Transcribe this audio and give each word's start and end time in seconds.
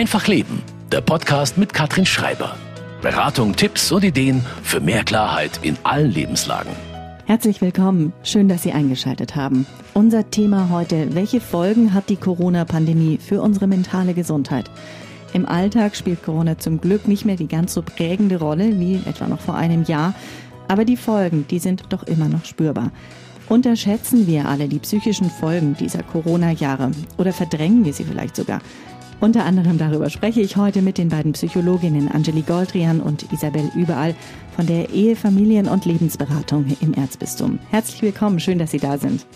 Einfach 0.00 0.28
Leben, 0.28 0.62
der 0.90 1.02
Podcast 1.02 1.58
mit 1.58 1.74
Katrin 1.74 2.06
Schreiber. 2.06 2.56
Beratung, 3.02 3.54
Tipps 3.54 3.92
und 3.92 4.02
Ideen 4.02 4.42
für 4.62 4.80
mehr 4.80 5.04
Klarheit 5.04 5.60
in 5.60 5.76
allen 5.82 6.10
Lebenslagen. 6.10 6.72
Herzlich 7.26 7.60
willkommen. 7.60 8.14
Schön, 8.22 8.48
dass 8.48 8.62
Sie 8.62 8.72
eingeschaltet 8.72 9.36
haben. 9.36 9.66
Unser 9.92 10.30
Thema 10.30 10.70
heute, 10.70 11.14
welche 11.14 11.42
Folgen 11.42 11.92
hat 11.92 12.08
die 12.08 12.16
Corona-Pandemie 12.16 13.18
für 13.18 13.42
unsere 13.42 13.66
mentale 13.66 14.14
Gesundheit? 14.14 14.70
Im 15.34 15.44
Alltag 15.44 15.94
spielt 15.94 16.22
Corona 16.22 16.56
zum 16.56 16.80
Glück 16.80 17.06
nicht 17.06 17.26
mehr 17.26 17.36
die 17.36 17.46
ganz 17.46 17.74
so 17.74 17.82
prägende 17.82 18.38
Rolle 18.38 18.80
wie 18.80 19.02
etwa 19.04 19.26
noch 19.28 19.40
vor 19.40 19.56
einem 19.56 19.82
Jahr, 19.82 20.14
aber 20.66 20.86
die 20.86 20.96
Folgen, 20.96 21.44
die 21.50 21.58
sind 21.58 21.84
doch 21.90 22.04
immer 22.04 22.30
noch 22.30 22.46
spürbar. 22.46 22.90
Unterschätzen 23.50 24.26
wir 24.26 24.48
alle 24.48 24.66
die 24.66 24.78
psychischen 24.78 25.28
Folgen 25.28 25.76
dieser 25.78 26.04
Corona-Jahre 26.04 26.92
oder 27.18 27.34
verdrängen 27.34 27.84
wir 27.84 27.92
sie 27.92 28.04
vielleicht 28.04 28.36
sogar? 28.36 28.62
Unter 29.20 29.44
anderem 29.44 29.76
darüber 29.76 30.08
spreche 30.08 30.40
ich 30.40 30.56
heute 30.56 30.80
mit 30.80 30.96
den 30.96 31.10
beiden 31.10 31.32
Psychologinnen 31.32 32.08
Angeli 32.08 32.40
Goldrian 32.40 33.02
und 33.02 33.30
Isabel 33.30 33.70
Überall 33.74 34.14
von 34.56 34.66
der 34.66 34.88
Ehe, 34.94 35.14
Familien- 35.14 35.68
und 35.68 35.84
Lebensberatung 35.84 36.64
im 36.80 36.94
Erzbistum. 36.94 37.58
Herzlich 37.68 38.00
willkommen, 38.00 38.40
schön, 38.40 38.58
dass 38.58 38.70
Sie 38.70 38.78
da 38.78 38.96
sind. 38.96 39.26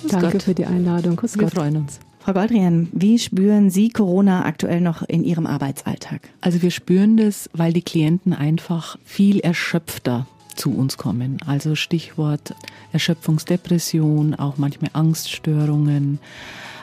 Grüß 0.00 0.10
Danke 0.10 0.32
Gott. 0.32 0.42
für 0.42 0.54
die 0.54 0.66
Einladung. 0.66 1.16
Grüß 1.16 1.36
Wir 1.36 1.44
Gott. 1.44 1.54
freuen 1.54 1.78
uns. 1.78 1.98
Frau 2.18 2.34
Goldrian, 2.34 2.88
wie 2.92 3.18
spüren 3.18 3.70
Sie 3.70 3.88
Corona 3.88 4.44
aktuell 4.44 4.82
noch 4.82 5.02
in 5.02 5.24
Ihrem 5.24 5.46
Arbeitsalltag? 5.46 6.28
Also 6.42 6.60
wir 6.60 6.70
spüren 6.70 7.16
das, 7.16 7.48
weil 7.54 7.72
die 7.72 7.82
Klienten 7.82 8.34
einfach 8.34 8.98
viel 9.02 9.40
erschöpfter 9.40 10.26
zu 10.56 10.76
uns 10.76 10.98
kommen. 10.98 11.38
Also 11.46 11.74
Stichwort 11.74 12.54
Erschöpfungsdepression, 12.92 14.34
auch 14.34 14.58
manchmal 14.58 14.90
Angststörungen. 14.92 16.18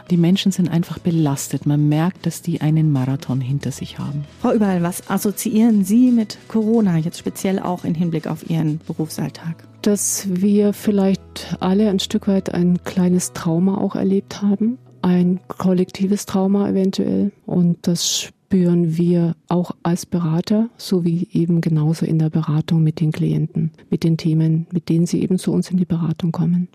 Die 0.10 0.18
Menschen 0.18 0.52
sind 0.52 0.70
einfach 0.70 0.98
belastet. 0.98 1.68
Man 1.68 1.88
merkt, 1.88 2.26
dass 2.26 2.42
die 2.42 2.62
einen 2.62 2.92
Marathon 2.92 3.42
hinter 3.42 3.72
sich 3.72 4.00
haben. 4.00 4.26
Frau 4.42 4.54
Überall, 4.54 4.82
was 4.82 5.08
assoziieren 5.08 5.84
Sie 5.84 6.12
mit 6.12 6.40
Corona, 6.48 6.98
jetzt 6.98 7.20
speziell 7.20 7.60
auch 7.60 7.86
im 7.86 7.94
Hinblick 7.94 8.26
auf 8.26 8.50
Ihren 8.50 8.80
Berufsalltag? 8.88 9.68
Dass 9.84 10.28
wir 10.30 10.74
vielleicht 10.74 11.58
alle 11.60 11.90
ein 11.90 12.00
Stück 12.00 12.28
weit 12.28 12.54
ein 12.54 12.84
kleines 12.84 13.34
Trauma 13.34 13.78
auch 13.78 13.96
erlebt 13.96 14.42
haben. 14.42 14.80
Ein 15.04 15.40
kollektives 15.48 16.26
Trauma 16.26 16.70
eventuell. 16.70 17.32
Und 17.46 17.78
das 17.84 18.20
spüren 18.20 18.98
wir 18.98 19.36
auch 19.48 19.72
als 19.84 20.08
Berater, 20.08 20.70
sowie 20.78 21.28
eben 21.32 21.62
genauso 21.62 22.08
in 22.08 22.18
der 22.18 22.32
Beratung 22.32 22.84
mit 22.84 23.00
den 23.00 23.12
Klienten, 23.12 23.72
mit 23.92 24.04
den 24.04 24.18
Themen, 24.18 24.66
mit 24.72 24.90
denen 24.90 25.06
sie 25.06 25.22
eben 25.22 25.38
zu 25.38 25.54
uns 25.54 25.70
in 25.70 25.78
die 25.78 25.86
Beratung 25.86 26.32
kommen. 26.32 26.68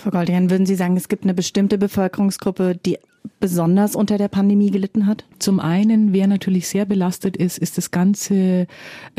Frau 0.00 0.10
Goldian, 0.10 0.50
würden 0.50 0.64
Sie 0.64 0.76
sagen, 0.76 0.96
es 0.96 1.08
gibt 1.08 1.24
eine 1.24 1.34
bestimmte 1.34 1.76
Bevölkerungsgruppe, 1.76 2.74
die 2.74 2.98
besonders 3.38 3.94
unter 3.94 4.16
der 4.16 4.28
Pandemie 4.28 4.70
gelitten 4.70 5.06
hat? 5.06 5.24
Zum 5.38 5.60
einen, 5.60 6.14
wer 6.14 6.26
natürlich 6.26 6.68
sehr 6.68 6.86
belastet 6.86 7.36
ist, 7.36 7.58
ist 7.58 7.76
das 7.76 7.90
ganze 7.90 8.34
äh, 8.34 8.66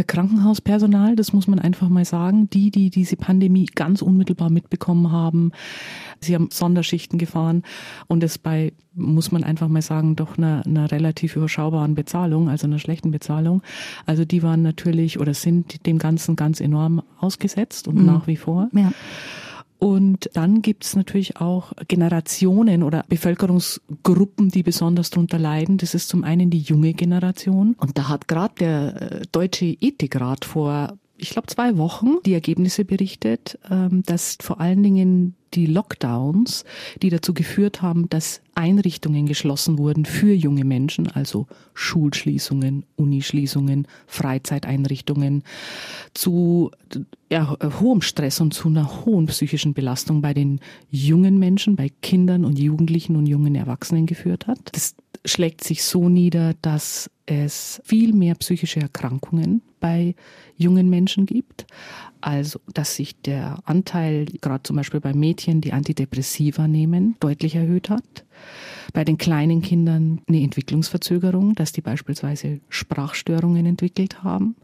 Krankenhauspersonal. 0.06 1.16
Das 1.16 1.34
muss 1.34 1.48
man 1.48 1.59
einfach 1.59 1.88
mal 1.88 2.06
sagen. 2.06 2.50
Die, 2.50 2.72
die 2.72 2.90
diese 2.90 3.16
Pandemie 3.16 3.68
ganz 3.68 4.02
unmittelbar 4.02 4.50
mitbekommen 4.50 5.12
haben. 5.12 5.52
Sie 6.20 6.34
haben 6.34 6.50
Sonderschichten 6.52 7.20
gefahren 7.20 7.64
und 8.08 8.24
es 8.24 8.38
bei, 8.38 8.74
muss 8.94 9.32
man 9.32 9.44
einfach 9.44 9.68
mal 9.68 9.82
sagen, 9.82 10.16
doch 10.16 10.38
einer, 10.38 10.64
einer 10.66 10.92
relativ 10.92 11.36
überschaubaren 11.36 11.96
Bezahlung, 11.96 12.50
also 12.50 12.68
einer 12.68 12.80
schlechten 12.80 13.12
Bezahlung. 13.12 13.62
Also 14.06 14.26
die 14.26 14.44
waren 14.44 14.62
natürlich 14.62 15.20
oder 15.20 15.34
sind 15.34 15.86
dem 15.86 15.98
Ganzen 15.98 16.36
ganz 16.36 16.59
enorm 16.59 17.04
ausgesetzt 17.20 17.88
und 17.88 17.98
mhm. 17.98 18.06
nach 18.06 18.28
wie 18.28 18.38
vor. 18.38 18.70
Ja. 18.74 18.92
Und 19.84 20.30
dann 20.34 20.62
gibt 20.62 20.86
es 20.86 20.96
natürlich 20.96 21.38
auch 21.38 21.74
Generationen 21.88 22.84
oder 22.84 23.04
Bevölkerungsgruppen, 23.10 24.50
die 24.50 24.62
besonders 24.62 25.10
darunter 25.10 25.40
leiden. 25.40 25.78
Das 25.78 25.96
ist 25.96 26.08
zum 26.08 26.24
einen 26.24 26.52
die 26.52 26.60
junge 26.60 26.94
Generation. 26.94 27.76
Und 27.80 27.98
da 27.98 28.08
hat 28.08 28.28
gerade 28.28 28.54
der 28.59 29.02
äh, 29.02 29.22
Deutsche 29.32 29.66
Ethikrat 29.66 30.46
vor 30.46 31.00
ich 31.18 31.30
glaube, 31.30 31.48
zwei 31.48 31.78
Wochen 31.78 32.16
die 32.26 32.34
Ergebnisse 32.34 32.84
berichtet, 32.84 33.59
ähm, 33.69 34.02
dass 34.03 34.38
vor 34.42 34.59
allen 34.59 34.81
Dingen 34.81 35.36
die 35.53 35.66
Lockdowns, 35.66 36.66
die 37.01 37.09
dazu 37.09 37.34
geführt 37.34 37.81
haben, 37.81 38.09
dass 38.09 38.41
Einrichtungen 38.56 39.25
geschlossen 39.25 39.78
wurden 39.78 40.06
für 40.06 40.34
junge 40.34 40.66
Menschen, 40.66 41.07
also 41.07 41.47
Schulschließungen, 41.73 42.85
Unischließungen, 42.95 43.88
Freizeiteinrichtungen, 44.07 45.44
zu 46.13 46.72
ja, 47.29 47.56
hohem 47.79 48.01
Stress 48.01 48.41
und 48.41 48.53
zu 48.53 48.67
einer 48.67 49.06
hohen 49.06 49.28
psychischen 49.28 49.73
Belastung 49.73 50.22
bei 50.22 50.34
den 50.34 50.59
jungen 50.89 51.39
Menschen, 51.39 51.75
bei 51.75 51.89
Kindern 52.01 52.45
und 52.45 52.59
Jugendlichen 52.59 53.16
und 53.16 53.25
jungen 53.25 53.56
Erwachsenen 53.56 54.06
geführt 54.06 54.47
hat. 54.47 54.59
Das 54.73 54.95
schlägt 55.25 55.63
sich 55.63 55.83
so 55.83 56.09
nieder, 56.09 56.53
dass 56.62 57.09
es 57.25 57.81
viel 57.85 58.13
mehr 58.13 58.35
psychische 58.35 58.81
Erkrankungen 58.81 59.62
bei 59.79 60.16
jungen 60.57 60.89
Menschen 60.89 61.25
gibt. 61.25 61.66
Also, 62.22 62.59
dass 62.74 62.96
sich 62.96 63.20
der 63.22 63.59
Anteil, 63.66 64.26
gerade 64.42 64.64
zum 64.64 64.76
Beispiel 64.76 65.00
bei 65.00 65.14
Mädchen, 65.14 65.62
die 65.62 65.74
Antidepressiva 65.74 66.68
nehmen, 66.68 67.16
deutlich 67.20 67.56
erhöht 67.56 67.90
hat. 67.90 68.26
Bei 68.94 69.04
den 69.04 69.18
kleinen 69.18 69.62
Kindern 69.62 70.22
eine 70.28 70.42
Entwicklungsverzögerung, 70.42 71.56
dass 71.56 71.72
die 71.72 71.81
beispielsweise 71.81 72.60
Sprachstörungen 72.70 73.66
entwickelt 73.66 74.24
haben 74.24 74.56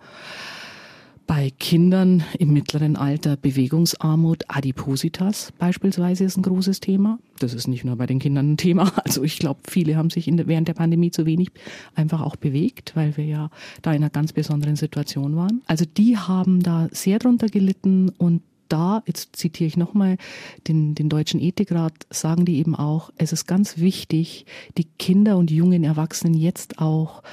bei 1.28 1.52
Kindern 1.60 2.24
im 2.40 2.54
mittleren 2.54 2.96
Alter 2.96 3.36
Bewegungsarmut, 3.36 4.46
Adipositas 4.48 5.52
beispielsweise 5.60 6.24
ist 6.24 6.38
ein 6.38 6.42
großes 6.42 6.80
Thema. 6.80 7.20
Das 7.40 7.54
ist 7.54 7.68
nicht 7.68 7.84
nur 7.84 7.98
bei 7.98 8.06
den 8.06 8.20
Kindern 8.20 8.54
ein 8.54 8.58
Thema. 8.58 8.92
Also 9.04 9.24
ich 9.24 9.38
glaube, 9.38 9.60
viele 9.68 9.96
haben 9.96 10.10
sich 10.10 10.26
der, 10.26 10.48
während 10.48 10.68
der 10.68 10.74
Pandemie 10.74 11.12
zu 11.12 11.26
wenig 11.26 11.50
einfach 11.96 12.22
auch 12.22 12.36
bewegt, 12.36 12.96
weil 12.96 13.16
wir 13.18 13.26
ja 13.26 13.50
da 13.82 13.92
in 13.92 13.98
einer 13.98 14.10
ganz 14.10 14.34
besonderen 14.34 14.76
Situation 14.76 15.36
waren. 15.36 15.62
Also 15.66 15.86
die 15.86 16.18
haben 16.18 16.64
da 16.64 16.88
sehr 16.92 17.20
drunter 17.20 17.48
gelitten 17.48 18.10
und 18.18 18.42
da, 18.70 19.04
jetzt 19.06 19.36
zitiere 19.36 19.68
ich 19.68 19.78
nochmal 19.78 20.18
den, 20.68 20.96
den 20.96 21.10
Deutschen 21.10 21.42
Ethikrat, 21.42 21.94
sagen 22.10 22.46
die 22.46 22.58
eben 22.58 22.76
auch, 22.76 23.12
es 23.18 23.34
ist 23.34 23.48
ganz 23.48 23.78
wichtig, 23.78 24.46
die 24.78 24.86
Kinder 25.00 25.38
und 25.38 25.52
jungen 25.52 25.84
Erwachsenen 25.84 26.34
jetzt 26.34 26.80
auch 26.80 27.24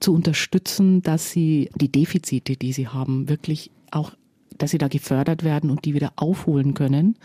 zu 0.00 0.14
unterstützen, 0.14 1.02
dass 1.02 1.30
sie 1.30 1.70
die 1.74 1.92
Defizite, 1.92 2.56
die 2.56 2.72
sie 2.72 2.88
haben, 2.88 3.28
wirklich 3.28 3.70
auch 3.90 4.12
dass 4.60 4.70
sie 4.70 4.78
da 4.78 4.88
gefördert 4.88 5.42
werden 5.42 5.70
und 5.70 5.84
die 5.84 5.94
wieder 5.94 6.12
aufholen 6.16 6.74
können. 6.74 7.16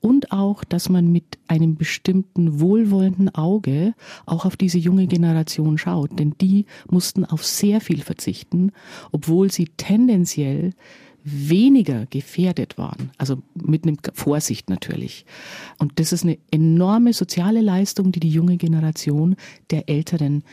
Und 0.00 0.32
auch, 0.32 0.64
dass 0.64 0.88
man 0.88 1.10
mit 1.10 1.38
einem 1.48 1.76
bestimmten 1.76 2.60
wohlwollenden 2.60 3.34
Auge 3.34 3.94
auch 4.26 4.44
auf 4.44 4.56
diese 4.56 4.78
junge 4.78 5.06
Generation 5.06 5.78
schaut. 5.78 6.18
Denn 6.18 6.34
die 6.40 6.66
mussten 6.90 7.24
auf 7.24 7.44
sehr 7.44 7.80
viel 7.80 8.02
verzichten, 8.02 8.72
obwohl 9.12 9.50
sie 9.50 9.70
tendenziell 9.76 10.72
weniger 11.24 12.06
gefährdet 12.06 12.78
waren. 12.78 13.10
Also 13.18 13.42
mit 13.54 13.84
einem 13.84 13.96
Vorsicht 14.12 14.68
natürlich. 14.68 15.24
Und 15.78 15.98
das 15.98 16.12
ist 16.12 16.22
eine 16.22 16.38
enorme 16.50 17.12
soziale 17.12 17.62
Leistung, 17.62 18.12
die 18.12 18.20
die 18.20 18.28
junge 18.28 18.58
Generation 18.58 19.36
der 19.70 19.88
älteren 19.88 20.44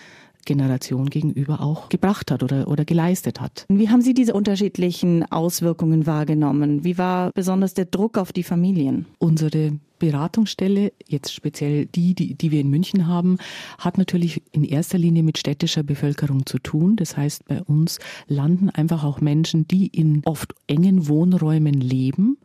Generation 0.45 1.09
gegenüber 1.09 1.61
auch 1.61 1.89
gebracht 1.89 2.31
hat 2.31 2.41
oder, 2.41 2.67
oder 2.67 2.85
geleistet 2.85 3.39
hat. 3.39 3.65
Wie 3.69 3.89
haben 3.89 4.01
Sie 4.01 4.13
diese 4.13 4.33
unterschiedlichen 4.33 5.29
Auswirkungen 5.31 6.07
wahrgenommen? 6.07 6.83
Wie 6.83 6.97
war 6.97 7.31
besonders 7.33 7.73
der 7.73 7.85
Druck 7.85 8.17
auf 8.17 8.33
die 8.33 8.43
Familien? 8.43 9.05
Unsere 9.19 9.73
Beratungsstelle, 10.01 10.91
jetzt 11.07 11.31
speziell 11.31 11.85
die, 11.85 12.15
die, 12.15 12.33
die 12.33 12.51
wir 12.51 12.59
in 12.59 12.69
München 12.69 13.07
haben, 13.07 13.37
hat 13.77 13.99
natürlich 13.99 14.41
in 14.51 14.63
erster 14.63 14.97
Linie 14.97 15.21
mit 15.21 15.37
städtischer 15.37 15.83
Bevölkerung 15.83 16.45
zu 16.47 16.57
tun. 16.57 16.95
Das 16.95 17.15
heißt, 17.15 17.45
bei 17.45 17.61
uns 17.61 17.99
landen 18.27 18.71
einfach 18.71 19.03
auch 19.03 19.21
Menschen, 19.21 19.67
die 19.67 19.87
in 19.87 20.23
oft 20.25 20.55
engen 20.65 21.07
Wohnräumen 21.07 21.75
leben. 21.75 22.37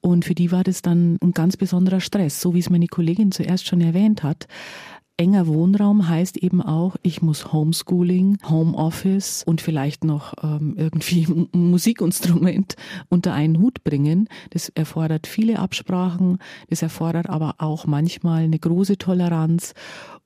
Und 0.00 0.24
für 0.24 0.34
die 0.34 0.52
war 0.52 0.62
das 0.62 0.80
dann 0.80 1.18
ein 1.20 1.32
ganz 1.32 1.56
besonderer 1.56 2.00
Stress, 2.00 2.40
so 2.40 2.54
wie 2.54 2.60
es 2.60 2.70
meine 2.70 2.86
Kollegin 2.86 3.32
zuerst 3.32 3.66
schon 3.66 3.80
erwähnt 3.80 4.22
hat 4.22 4.46
enger 5.22 5.46
Wohnraum 5.46 6.08
heißt 6.08 6.36
eben 6.38 6.60
auch, 6.60 6.96
ich 7.02 7.22
muss 7.22 7.52
Homeschooling, 7.52 8.38
Homeoffice 8.48 9.44
und 9.46 9.60
vielleicht 9.60 10.02
noch 10.02 10.34
ähm, 10.42 10.74
irgendwie 10.76 11.28
Musikinstrument 11.52 12.74
unter 13.08 13.32
einen 13.32 13.60
Hut 13.60 13.84
bringen. 13.84 14.28
Das 14.50 14.68
erfordert 14.70 15.28
viele 15.28 15.60
Absprachen, 15.60 16.38
das 16.70 16.82
erfordert 16.82 17.30
aber 17.30 17.54
auch 17.58 17.86
manchmal 17.86 18.42
eine 18.42 18.58
große 18.58 18.98
Toleranz 18.98 19.74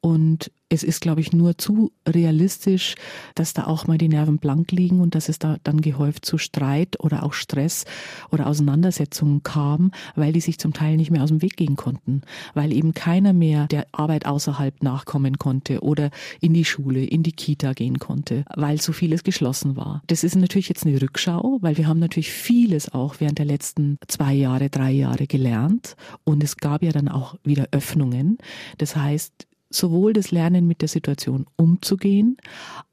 und 0.07 0.53
es 0.69 0.85
ist, 0.85 1.01
glaube 1.01 1.21
ich, 1.21 1.33
nur 1.33 1.59
zu 1.59 1.91
realistisch, 2.09 2.95
dass 3.35 3.55
da 3.55 3.65
auch 3.67 3.89
mal 3.89 3.99
die 3.99 4.09
Nerven 4.09 4.39
blank 4.39 4.71
liegen 4.71 5.01
und 5.01 5.17
dass 5.17 5.29
es 5.29 5.41
da 5.41 5.57
dann 5.65 5.81
gehäuft 5.81 6.25
zu 6.25 6.39
Streit 6.39 7.01
oder 7.01 7.25
auch 7.25 7.33
Stress 7.33 7.87
oder 8.31 8.47
Auseinandersetzungen 8.47 9.43
kam, 9.43 9.91
weil 10.15 10.33
die 10.33 10.41
sich 10.41 10.59
zum 10.59 10.73
Teil 10.73 10.97
nicht 10.97 11.11
mehr 11.11 11.25
aus 11.25 11.31
dem 11.31 11.43
Weg 11.43 11.57
gehen 11.57 11.75
konnten, 11.75 12.23
weil 12.55 12.73
eben 12.73 12.95
keiner 12.95 13.33
mehr 13.33 13.67
der 13.67 13.89
Arbeit 13.91 14.27
außerhalb 14.27 14.81
nachkommen 14.81 15.39
konnte 15.39 15.81
oder 15.81 16.11
in 16.41 16.55
die 16.55 16.65
Schule, 16.65 17.03
in 17.03 17.25
die 17.25 17.33
Kita 17.33 17.73
gehen 17.73 17.99
konnte, 17.99 18.45
weil 18.55 18.81
so 18.81 18.93
vieles 18.93 19.25
geschlossen 19.25 19.75
war. 19.75 20.05
Das 20.07 20.23
ist 20.23 20.37
natürlich 20.37 20.69
jetzt 20.69 20.87
eine 20.87 21.03
Rückschau, 21.03 21.59
weil 21.63 21.79
wir 21.79 21.89
haben 21.89 21.99
natürlich 21.99 22.31
vieles 22.31 22.95
auch 22.95 23.17
während 23.19 23.39
der 23.39 23.47
letzten 23.47 23.99
zwei 24.07 24.35
Jahre, 24.35 24.71
drei 24.71 24.93
Jahre 24.93 25.27
gelernt 25.27 25.97
und 26.23 26.45
es 26.45 26.59
gab 26.59 26.85
ja 26.85 26.93
dann 26.93 27.09
auch 27.09 27.35
wieder 27.43 27.67
Öffnungen. 27.73 28.39
Das 28.79 28.95
heißt, 28.95 29.49
sowohl 29.71 30.13
das 30.13 30.31
Lernen 30.31 30.67
mit 30.67 30.81
der 30.81 30.89
Situation 30.89 31.47
umzugehen, 31.57 32.37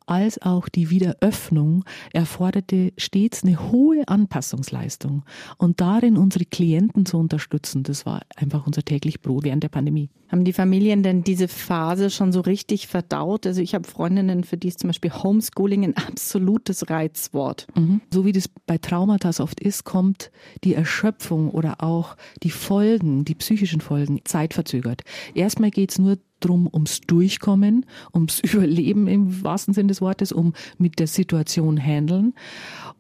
als 0.06 0.42
auch 0.42 0.70
die 0.70 0.90
Wiederöffnung 0.90 1.84
erforderte 2.12 2.94
stets 2.98 3.44
eine 3.44 3.72
hohe 3.72 4.08
Anpassungsleistung. 4.08 5.24
Und 5.58 5.82
darin 5.82 6.18
unsere 6.18 6.46
Klienten 6.46 7.06
zu 7.06 7.18
unterstützen, 7.18 7.84
das 7.84 8.06
war 8.06 8.22
einfach 8.36 8.68
unser 8.68 8.84
täglich 8.84 9.22
Brot 9.22 9.44
während 9.44 9.64
der 9.64 9.70
Pandemie. 9.70 10.10
Haben 10.34 10.46
die 10.46 10.54
Familien 10.54 11.04
denn 11.04 11.24
diese 11.24 11.48
Phase 11.48 12.10
schon 12.10 12.32
so 12.32 12.42
richtig 12.42 12.88
verdaut? 12.88 13.46
Also 13.46 13.62
ich 13.62 13.76
habe 13.76 13.88
Freundinnen, 13.88 14.44
für 14.44 14.58
die 14.58 14.70
ist 14.70 14.80
zum 14.80 14.90
Beispiel 14.90 15.12
Homeschooling 15.12 15.84
ein 15.84 15.96
absolutes 15.96 16.90
Reizwort. 16.90 17.68
Mhm. 17.76 18.02
So 18.12 18.26
wie 18.26 18.32
das 18.32 18.48
bei 18.48 18.80
Traumata 18.80 19.30
oft 19.44 19.60
ist, 19.60 19.84
kommt 19.84 20.32
die 20.64 20.74
Erschöpfung 20.74 21.52
oder 21.52 21.84
auch 21.84 22.18
die 22.42 22.50
Folgen, 22.50 23.26
die 23.26 23.36
psychischen 23.36 23.80
Folgen, 23.80 24.22
zeitverzögert. 24.24 25.02
Erstmal 25.36 25.70
geht 25.70 25.92
es 25.92 26.00
nur 26.00 26.18
drum 26.40 26.68
ums 26.72 27.02
Durchkommen, 27.02 27.86
ums 28.14 28.40
Überleben 28.54 29.08
im 29.08 29.44
wahrsten 29.44 29.74
Sinne 29.74 29.93
des 29.94 30.01
Wortes, 30.01 30.31
um 30.31 30.54
mit 30.78 31.00
der 31.00 31.07
Situation 31.07 31.78
handeln. 31.78 32.34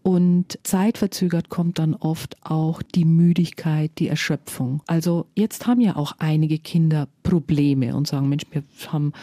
Und 0.03 0.59
zeitverzögert 0.63 1.49
kommt 1.49 1.79
dann 1.79 1.95
oft 1.95 2.35
auch 2.43 2.81
die 2.81 3.05
Müdigkeit, 3.05 3.91
die 3.99 4.09
Erschöpfung. 4.09 4.81
Also 4.85 5.27
jetzt 5.33 5.65
haben 5.65 5.79
ja 5.79 5.95
auch 5.95 6.13
einige 6.19 6.59
Kinder 6.59 7.07
Probleme 7.23 7.95
und 7.95 8.05
sagen, 8.05 8.27
Mensch, 8.27 8.43
wir 8.51 8.63
haben 8.89 9.13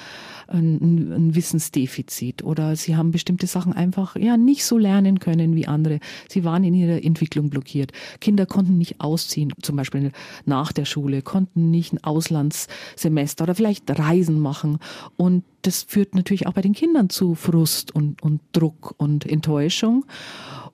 ein, 0.49 1.13
ein 1.13 1.35
Wissensdefizit 1.35 2.43
oder 2.43 2.75
sie 2.77 2.97
haben 2.97 3.11
bestimmte 3.11 3.47
Sachen 3.47 3.75
einfach 3.75 4.17
ja 4.17 4.39
nicht 4.39 4.65
so 4.65 4.79
lernen 4.79 5.21
können 5.21 5.55
wie 5.55 5.67
andere. 5.67 6.01
Sie 6.29 6.45
waren 6.45 6.65
in 6.65 6.75
ihrer 6.75 7.05
Entwicklung 7.05 7.51
blockiert. 7.51 7.93
Kinder 8.21 8.47
konnten 8.47 8.79
nicht 8.79 9.01
ausziehen, 9.01 9.53
zum 9.61 9.77
Beispiel 9.77 10.13
nach 10.47 10.73
der 10.73 10.87
Schule, 10.87 11.21
konnten 11.21 11.71
nicht 11.71 11.93
ein 11.93 12.03
Auslandssemester 12.03 13.45
oder 13.45 13.55
vielleicht 13.55 13.91
Reisen 13.99 14.41
machen. 14.41 14.79
Und 15.17 15.45
das 15.63 15.83
führt 15.83 16.15
natürlich 16.15 16.47
auch 16.47 16.55
bei 16.55 16.63
den 16.63 16.73
Kindern 16.73 17.11
zu 17.11 17.35
Frust 17.35 17.95
und, 17.95 18.23
und 18.23 18.41
Druck 18.53 18.95
und 18.97 19.27
Enttäuschung. 19.27 20.05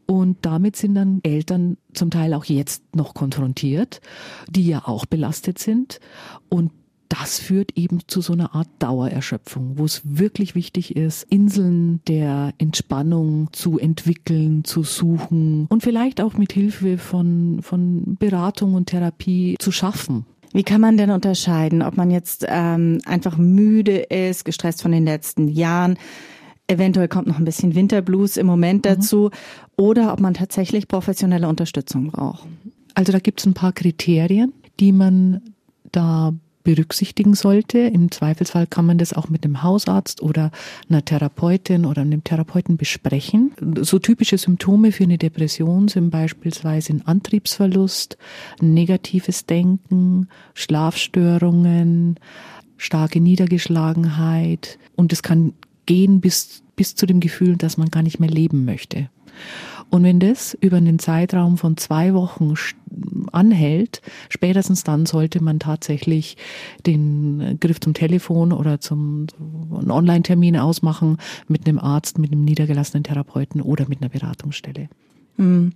Und 0.06 0.38
damit 0.42 0.76
sind 0.76 0.94
dann 0.94 1.20
Eltern 1.24 1.76
zum 1.92 2.10
Teil 2.10 2.32
auch 2.34 2.44
jetzt 2.44 2.94
noch 2.94 3.12
konfrontiert, 3.14 4.00
die 4.48 4.66
ja 4.66 4.86
auch 4.86 5.04
belastet 5.04 5.58
sind. 5.58 5.98
Und 6.48 6.70
das 7.08 7.38
führt 7.38 7.76
eben 7.76 8.00
zu 8.06 8.20
so 8.20 8.32
einer 8.32 8.54
Art 8.54 8.68
Dauererschöpfung, 8.78 9.78
wo 9.78 9.84
es 9.84 10.02
wirklich 10.04 10.54
wichtig 10.54 10.96
ist, 10.96 11.24
Inseln 11.24 12.00
der 12.08 12.52
Entspannung 12.58 13.48
zu 13.52 13.78
entwickeln, 13.78 14.64
zu 14.64 14.82
suchen 14.82 15.66
und 15.68 15.82
vielleicht 15.82 16.20
auch 16.20 16.34
mit 16.34 16.52
Hilfe 16.52 16.98
von, 16.98 17.60
von 17.62 18.16
Beratung 18.18 18.74
und 18.74 18.86
Therapie 18.86 19.56
zu 19.58 19.70
schaffen. 19.70 20.26
Wie 20.56 20.62
kann 20.62 20.80
man 20.80 20.96
denn 20.96 21.10
unterscheiden, 21.10 21.82
ob 21.82 21.98
man 21.98 22.10
jetzt 22.10 22.46
ähm, 22.48 23.02
einfach 23.04 23.36
müde 23.36 23.98
ist, 23.98 24.46
gestresst 24.46 24.80
von 24.80 24.90
den 24.90 25.04
letzten 25.04 25.48
Jahren, 25.48 25.98
eventuell 26.66 27.08
kommt 27.08 27.26
noch 27.26 27.38
ein 27.38 27.44
bisschen 27.44 27.74
Winterblues 27.74 28.38
im 28.38 28.46
Moment 28.46 28.86
mhm. 28.86 28.88
dazu, 28.88 29.30
oder 29.76 30.14
ob 30.14 30.20
man 30.20 30.32
tatsächlich 30.32 30.88
professionelle 30.88 31.46
Unterstützung 31.46 32.10
braucht? 32.10 32.48
Also 32.94 33.12
da 33.12 33.18
gibt 33.18 33.40
es 33.40 33.44
ein 33.44 33.52
paar 33.52 33.74
Kriterien, 33.74 34.54
die 34.80 34.92
man 34.92 35.42
da 35.92 36.32
berücksichtigen 36.66 37.34
sollte. 37.34 37.78
Im 37.78 38.10
Zweifelsfall 38.10 38.66
kann 38.66 38.86
man 38.86 38.98
das 38.98 39.12
auch 39.12 39.28
mit 39.28 39.44
einem 39.44 39.62
Hausarzt 39.62 40.20
oder 40.20 40.50
einer 40.90 41.04
Therapeutin 41.04 41.86
oder 41.86 42.02
einem 42.02 42.24
Therapeuten 42.24 42.76
besprechen. 42.76 43.52
So 43.82 44.00
typische 44.00 44.36
Symptome 44.36 44.90
für 44.90 45.04
eine 45.04 45.16
Depression 45.16 45.86
sind 45.86 46.10
beispielsweise 46.10 46.92
ein 46.92 47.06
Antriebsverlust, 47.06 48.18
negatives 48.60 49.46
Denken, 49.46 50.28
Schlafstörungen, 50.54 52.18
starke 52.78 53.20
Niedergeschlagenheit 53.20 54.80
und 54.96 55.12
es 55.12 55.22
kann 55.22 55.52
gehen 55.86 56.20
bis, 56.20 56.64
bis 56.74 56.96
zu 56.96 57.06
dem 57.06 57.20
Gefühl, 57.20 57.56
dass 57.56 57.76
man 57.76 57.90
gar 57.90 58.02
nicht 58.02 58.18
mehr 58.18 58.28
leben 58.28 58.64
möchte. 58.64 59.08
Und 59.90 60.02
wenn 60.02 60.20
das 60.20 60.54
über 60.60 60.78
einen 60.78 60.98
Zeitraum 60.98 61.58
von 61.58 61.76
zwei 61.76 62.12
Wochen 62.12 62.54
anhält, 63.32 64.02
spätestens 64.28 64.84
dann 64.84 65.06
sollte 65.06 65.42
man 65.42 65.58
tatsächlich 65.58 66.36
den 66.86 67.58
Griff 67.60 67.80
zum 67.80 67.94
Telefon 67.94 68.52
oder 68.52 68.80
zum 68.80 69.26
Online-Termin 69.70 70.56
ausmachen 70.56 71.18
mit 71.48 71.66
einem 71.66 71.78
Arzt, 71.78 72.18
mit 72.18 72.32
einem 72.32 72.44
niedergelassenen 72.44 73.04
Therapeuten 73.04 73.60
oder 73.60 73.88
mit 73.88 74.02
einer 74.02 74.10
Beratungsstelle. 74.10 74.88
Mhm. 75.36 75.72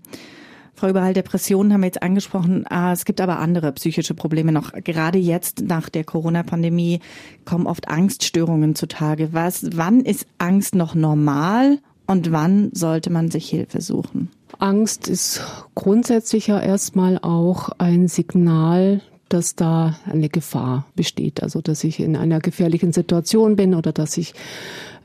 Frau 0.74 0.88
Überhall, 0.88 1.12
Depressionen 1.12 1.74
haben 1.74 1.82
wir 1.82 1.88
jetzt 1.88 2.02
angesprochen. 2.02 2.64
Ah, 2.66 2.92
es 2.92 3.04
gibt 3.04 3.20
aber 3.20 3.38
andere 3.38 3.70
psychische 3.72 4.14
Probleme 4.14 4.50
noch. 4.50 4.72
Gerade 4.72 5.18
jetzt 5.18 5.60
nach 5.60 5.90
der 5.90 6.04
Corona-Pandemie 6.04 7.00
kommen 7.44 7.66
oft 7.66 7.88
Angststörungen 7.88 8.74
zutage. 8.74 9.34
Was, 9.34 9.76
wann 9.76 10.00
ist 10.00 10.26
Angst 10.38 10.74
noch 10.74 10.94
normal 10.94 11.80
und 12.10 12.32
wann 12.32 12.70
sollte 12.72 13.10
man 13.10 13.30
sich 13.30 13.48
Hilfe 13.48 13.80
suchen? 13.80 14.30
Angst 14.58 15.06
ist 15.06 15.42
grundsätzlich 15.76 16.48
ja 16.48 16.60
erstmal 16.60 17.18
auch 17.18 17.68
ein 17.78 18.08
Signal, 18.08 19.00
dass 19.28 19.54
da 19.54 19.96
eine 20.06 20.28
Gefahr 20.28 20.86
besteht. 20.96 21.40
Also, 21.40 21.60
dass 21.60 21.84
ich 21.84 22.00
in 22.00 22.16
einer 22.16 22.40
gefährlichen 22.40 22.92
Situation 22.92 23.54
bin 23.54 23.76
oder 23.76 23.92
dass 23.92 24.16
ich 24.16 24.34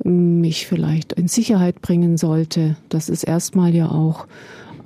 mich 0.03 0.65
vielleicht 0.65 1.13
in 1.13 1.27
Sicherheit 1.27 1.79
bringen 1.81 2.17
sollte. 2.17 2.75
Das 2.89 3.07
ist 3.07 3.23
erstmal 3.23 3.75
ja 3.75 3.89
auch 3.91 4.25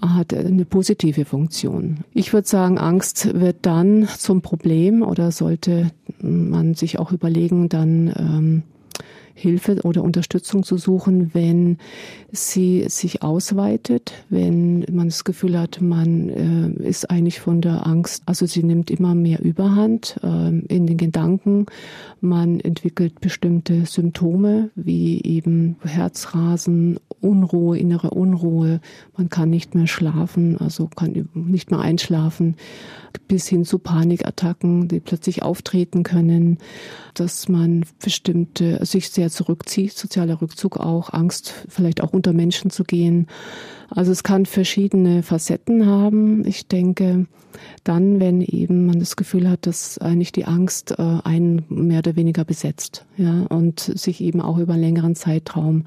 hat 0.01 0.33
eine 0.33 0.63
positive 0.63 1.25
Funktion. 1.25 2.06
Ich 2.13 2.31
würde 2.31 2.48
sagen, 2.48 2.77
Angst 2.77 3.33
wird 3.33 3.57
dann 3.63 4.07
zum 4.18 4.42
Problem 4.42 5.01
oder 5.01 5.31
sollte 5.31 5.92
man 6.21 6.74
sich 6.74 7.00
auch 7.00 7.12
überlegen, 7.12 7.68
dann 7.68 8.13
ähm, 8.18 8.63
Hilfe 9.40 9.80
oder 9.84 10.04
Unterstützung 10.04 10.64
zu 10.64 10.78
suchen, 10.78 11.34
wenn 11.34 11.78
sie 12.32 12.86
sich 12.90 13.24
ausweitet, 13.24 14.14
wenn 14.30 14.86
man 14.92 15.08
das 15.08 15.24
Gefühl 15.24 15.58
hat, 15.58 15.82
man 15.82 16.30
äh, 16.30 16.88
ist 16.88 17.10
eigentlich 17.10 17.40
von 17.40 17.62
der 17.62 17.88
Angst, 17.88 18.24
also 18.26 18.46
sie 18.46 18.64
nimmt 18.64 18.92
immer 18.92 19.16
mehr 19.16 19.42
Überhand 19.42 20.20
äh, 20.22 20.50
in 20.50 20.88
den 20.88 20.98
Gedanken, 20.98 21.66
man 22.22 22.60
entwickelt 22.60 23.22
bestimmte 23.22 23.86
Symptome 23.86 24.70
wie 24.76 25.22
eben 25.24 25.78
Herzrasen, 25.84 27.00
Unruhe, 27.22 27.78
innere 27.78 28.12
Unruhe, 28.12 28.82
man 29.18 29.30
kann 29.30 29.50
nicht 29.50 29.76
mehr 29.76 29.88
schlafen, 29.88 30.58
also 30.58 30.88
kann 30.88 31.30
nicht 31.34 31.72
mehr 31.72 31.80
einschlafen, 31.80 32.56
bis 33.28 33.48
hin 33.48 33.66
zu 33.66 33.80
Panikattacken, 33.80 34.88
die 34.88 35.00
plötzlich 35.00 35.44
auftreten 35.44 36.04
können, 36.04 36.58
dass 37.14 37.50
man 37.50 37.86
bestimmte, 38.04 38.86
sich 38.86 39.10
sehr 39.10 39.29
zurückzieht, 39.30 39.94
sozialer 39.94 40.42
Rückzug 40.42 40.78
auch, 40.78 41.14
Angst 41.14 41.54
vielleicht 41.68 42.02
auch 42.02 42.14
unter 42.14 42.33
Menschen 42.33 42.71
zu 42.71 42.83
gehen. 42.83 43.28
Also 43.90 44.12
es 44.12 44.24
kann 44.24 44.45
verschiedene 44.45 45.24
Facetten 45.24 45.86
haben. 45.86 46.45
Ich 46.45 46.68
denke, 46.68 47.26
dann, 47.83 48.19
wenn 48.19 48.42
eben 48.42 48.86
man 48.86 49.00
das 49.00 49.16
Gefühl 49.16 49.50
hat, 49.50 49.66
dass 49.66 49.98
eigentlich 49.98 50.31
die 50.31 50.45
Angst 50.45 50.92
äh, 50.98 51.18
einen 51.24 51.66
mehr 51.69 52.00
oder 52.00 52.16
weniger 52.16 52.45
besetzt, 52.45 53.06
ja, 53.18 53.44
und 53.50 53.80
sich 53.80 54.21
eben 54.21 54.42
auch 54.42 54.57
über 54.57 54.74
einen 54.74 54.83
längeren 54.83 55.16
Zeitraum 55.16 55.86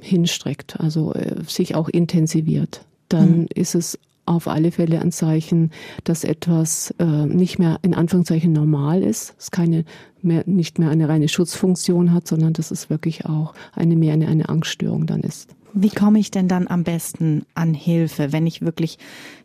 hinstreckt, 0.00 0.80
also 0.80 1.12
äh, 1.12 1.42
sich 1.46 1.74
auch 1.74 1.88
intensiviert, 1.88 2.84
dann 3.08 3.40
mhm. 3.40 3.48
ist 3.54 3.74
es 3.74 3.98
auf 4.28 4.48
alle 4.48 4.70
Fälle 4.70 5.00
ein 5.00 5.12
Zeichen, 5.12 5.70
dass 6.04 6.24
etwas 6.24 6.94
äh, 6.98 7.04
nicht 7.04 7.58
mehr 7.58 7.78
in 7.82 7.94
Anführungszeichen 7.94 8.52
normal 8.52 9.02
ist, 9.02 9.34
es 9.38 9.50
keine 9.50 9.84
mehr, 10.22 10.44
nicht 10.46 10.78
mehr 10.78 10.90
eine 10.90 11.08
reine 11.08 11.28
Schutzfunktion 11.28 12.12
hat, 12.12 12.28
sondern 12.28 12.52
dass 12.52 12.70
es 12.70 12.90
wirklich 12.90 13.26
auch 13.26 13.54
eine 13.74 13.96
mehr 13.96 14.12
eine, 14.12 14.28
eine 14.28 14.48
Angststörung 14.48 15.06
dann 15.06 15.20
ist. 15.20 15.54
Wie 15.80 15.90
komme 15.90 16.18
ich 16.18 16.32
denn 16.32 16.48
dann 16.48 16.66
am 16.66 16.82
besten 16.82 17.46
an 17.54 17.72
Hilfe, 17.72 18.32
wenn 18.32 18.48
ich 18.48 18.62
wirklich 18.62 18.98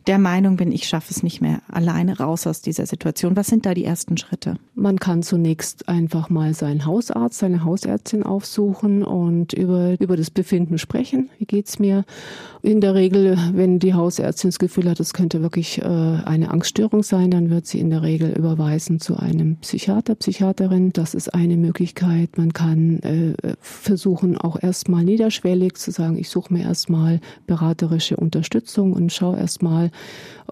der 0.08 0.18
Meinung 0.18 0.56
bin, 0.56 0.72
ich 0.72 0.88
schaffe 0.88 1.12
es 1.12 1.22
nicht 1.22 1.40
mehr 1.40 1.62
alleine 1.68 2.18
raus 2.18 2.48
aus 2.48 2.60
dieser 2.60 2.86
Situation? 2.86 3.36
Was 3.36 3.46
sind 3.46 3.66
da 3.66 3.72
die 3.72 3.84
ersten 3.84 4.16
Schritte? 4.16 4.56
Man 4.74 4.98
kann 4.98 5.22
zunächst 5.22 5.88
einfach 5.88 6.30
mal 6.30 6.52
seinen 6.52 6.86
Hausarzt, 6.86 7.38
seine 7.38 7.64
Hausärztin 7.64 8.24
aufsuchen 8.24 9.04
und 9.04 9.52
über, 9.52 9.94
über 10.00 10.16
das 10.16 10.30
Befinden 10.30 10.78
sprechen. 10.78 11.30
Wie 11.38 11.44
geht's 11.44 11.78
mir? 11.78 12.04
In 12.62 12.80
der 12.80 12.94
Regel, 12.94 13.38
wenn 13.52 13.78
die 13.78 13.94
Hausärztin 13.94 14.50
das 14.50 14.58
Gefühl 14.58 14.90
hat, 14.90 14.98
es 14.98 15.12
könnte 15.12 15.40
wirklich 15.40 15.80
äh, 15.82 15.84
eine 15.84 16.50
Angststörung 16.50 17.04
sein, 17.04 17.30
dann 17.30 17.48
wird 17.50 17.66
sie 17.66 17.78
in 17.78 17.90
der 17.90 18.02
Regel 18.02 18.32
überweisen 18.32 18.98
zu 18.98 19.16
einem 19.16 19.56
Psychiater, 19.58 20.16
Psychiaterin. 20.16 20.92
Das 20.92 21.14
ist 21.14 21.32
eine 21.32 21.56
Möglichkeit. 21.56 22.38
Man 22.38 22.52
kann 22.52 22.98
äh, 23.00 23.34
versuchen, 23.60 24.36
auch 24.36 24.60
erstmal 24.60 25.04
niederschwellig 25.04 25.74
zu 25.74 25.92
sagen, 25.92 26.16
ich 26.24 26.30
suche 26.30 26.54
mir 26.54 26.62
erstmal 26.62 27.20
beraterische 27.46 28.16
Unterstützung 28.16 28.94
und 28.94 29.12
schaue 29.12 29.36
erstmal, 29.36 29.90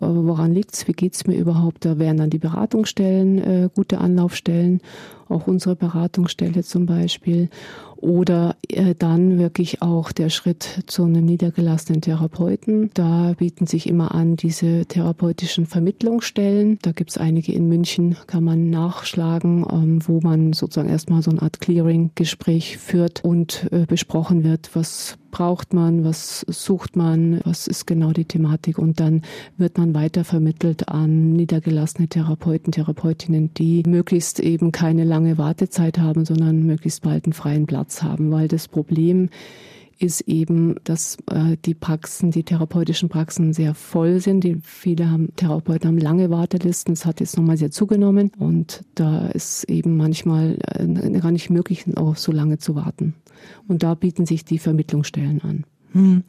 woran 0.06 0.52
liegt's, 0.52 0.88
wie 0.88 0.92
geht's 0.92 1.26
mir 1.26 1.37
überhaupt. 1.37 1.85
Da 1.85 1.99
wären 1.99 2.16
dann 2.16 2.30
die 2.30 2.38
Beratungsstellen 2.38 3.38
äh, 3.38 3.68
gute 3.75 3.99
Anlaufstellen, 3.99 4.80
auch 5.28 5.47
unsere 5.47 5.76
Beratungsstelle 5.76 6.62
zum 6.62 6.87
Beispiel. 6.87 7.49
Oder 7.97 8.56
äh, 8.68 8.97
dann 8.99 9.38
wirklich 9.38 9.80
auch 9.80 10.11
der 10.11 10.28
Schritt 10.28 10.82
zu 10.88 11.04
einem 11.04 11.25
niedergelassenen 11.25 12.00
Therapeuten. 12.00 12.90
Da 12.94 13.35
bieten 13.38 13.68
sich 13.68 13.88
immer 13.88 14.12
an 14.12 14.35
diese 14.35 14.87
therapeutischen 14.87 15.66
Vermittlungsstellen. 15.66 16.80
Da 16.82 16.90
gibt 16.90 17.11
es 17.11 17.18
einige 17.18 17.52
in 17.52 17.68
München, 17.68 18.16
kann 18.26 18.42
man 18.42 18.71
nachschlagen, 18.71 19.64
ähm, 19.71 20.00
wo 20.04 20.21
man 20.21 20.52
sozusagen 20.52 20.88
erstmal 20.88 21.23
so 21.23 21.30
eine 21.30 21.42
Art 21.42 21.61
Clearing-Gespräch 21.61 22.76
führt 22.78 23.25
und 23.25 23.68
äh, 23.71 23.87
besprochen 23.87 24.42
wird, 24.42 24.71
was 24.75 25.16
braucht 25.30 25.73
man, 25.73 26.04
was 26.04 26.44
sucht 26.49 26.94
man, 26.94 27.40
was 27.44 27.66
ist 27.66 27.87
genau 27.87 28.12
die 28.12 28.26
Thematik 28.26 28.78
und 28.78 29.00
dann 29.00 29.23
wird 29.56 29.78
man 29.78 29.92
weiter 29.95 30.25
vermittelt 30.25 30.89
an 30.89 31.33
niedergelassene 31.33 32.09
Therapeuten, 32.09 32.73
Therapeutinnen, 32.73 33.55
die 33.55 33.83
möglichst 33.87 34.41
eben 34.41 34.73
keine 34.73 35.05
lange 35.05 35.39
Wartezeit 35.39 35.99
haben, 35.99 36.25
sondern 36.25 36.65
möglichst 36.65 37.03
bald 37.03 37.25
einen 37.25 37.33
freien 37.33 37.67
Platz 37.67 38.03
haben, 38.03 38.31
weil 38.31 38.49
das 38.49 38.69
Problem 38.69 39.29
ist 40.03 40.23
eben, 40.23 40.77
dass 40.85 41.17
äh, 41.31 41.57
die 41.65 41.75
Praxen, 41.75 42.31
die 42.31 42.43
therapeutischen 42.43 43.09
Praxen 43.09 43.53
sehr 43.53 43.75
voll 43.75 44.21
sind. 44.21 44.43
Die, 44.43 44.59
viele 44.63 45.11
haben, 45.11 45.35
Therapeuten 45.37 45.89
haben 45.89 45.99
lange 45.99 46.31
Wartelisten. 46.31 46.93
Es 46.93 47.07
hat 47.07 47.21
jetzt 47.21 47.37
nochmal 47.37 47.57
sehr 47.57 47.71
zugenommen 47.71 48.33
und 48.39 48.85
da 48.95 49.29
ist 49.29 49.65
eben 49.65 49.97
manchmal 49.97 50.59
äh, 50.75 51.21
gar 51.21 51.31
nicht 51.31 51.51
möglich, 51.51 51.85
auch 51.97 52.17
so 52.17 52.33
lange 52.33 52.59
zu 52.59 52.75
warten. 52.75 53.15
Und 53.69 53.83
da 53.83 53.95
bieten 53.95 54.27
sich 54.27 54.45
die 54.45 54.59
Vermittlungsstellen 54.59 55.41
an. 55.43 55.65
Hm. 55.93 56.25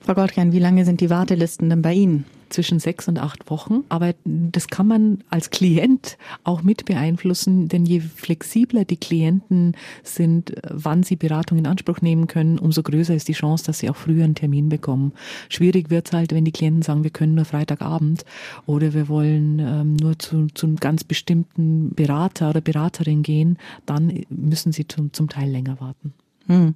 Frau 0.00 0.14
Goldkern, 0.14 0.52
wie 0.52 0.58
lange 0.58 0.84
sind 0.84 1.00
die 1.00 1.10
Wartelisten 1.10 1.70
denn 1.70 1.82
bei 1.82 1.94
Ihnen? 1.94 2.26
Zwischen 2.54 2.78
sechs 2.78 3.08
und 3.08 3.18
acht 3.18 3.50
Wochen. 3.50 3.84
Aber 3.88 4.14
das 4.24 4.68
kann 4.68 4.86
man 4.86 5.18
als 5.28 5.50
Klient 5.50 6.16
auch 6.44 6.62
mit 6.62 6.84
beeinflussen, 6.84 7.68
denn 7.68 7.84
je 7.84 8.00
flexibler 8.00 8.84
die 8.84 8.96
Klienten 8.96 9.76
sind, 10.02 10.54
wann 10.70 11.02
sie 11.02 11.16
Beratung 11.16 11.58
in 11.58 11.66
Anspruch 11.66 12.00
nehmen 12.00 12.26
können, 12.26 12.58
umso 12.58 12.82
größer 12.82 13.14
ist 13.14 13.28
die 13.28 13.32
Chance, 13.32 13.64
dass 13.66 13.80
sie 13.80 13.90
auch 13.90 13.96
früher 13.96 14.24
einen 14.24 14.34
Termin 14.34 14.68
bekommen. 14.68 15.12
Schwierig 15.48 15.90
wird 15.90 16.06
es 16.06 16.12
halt, 16.12 16.32
wenn 16.32 16.44
die 16.44 16.52
Klienten 16.52 16.82
sagen, 16.82 17.04
wir 17.04 17.10
können 17.10 17.34
nur 17.34 17.44
Freitagabend 17.44 18.24
oder 18.66 18.94
wir 18.94 19.08
wollen 19.08 19.58
ähm, 19.58 19.96
nur 19.96 20.18
zu, 20.18 20.46
zu 20.54 20.66
einem 20.66 20.76
ganz 20.76 21.04
bestimmten 21.04 21.94
Berater 21.94 22.50
oder 22.50 22.60
Beraterin 22.60 23.22
gehen, 23.22 23.58
dann 23.86 24.24
müssen 24.30 24.72
sie 24.72 24.86
zum, 24.86 25.12
zum 25.12 25.28
Teil 25.28 25.50
länger 25.50 25.80
warten. 25.80 26.14
Hm. 26.46 26.74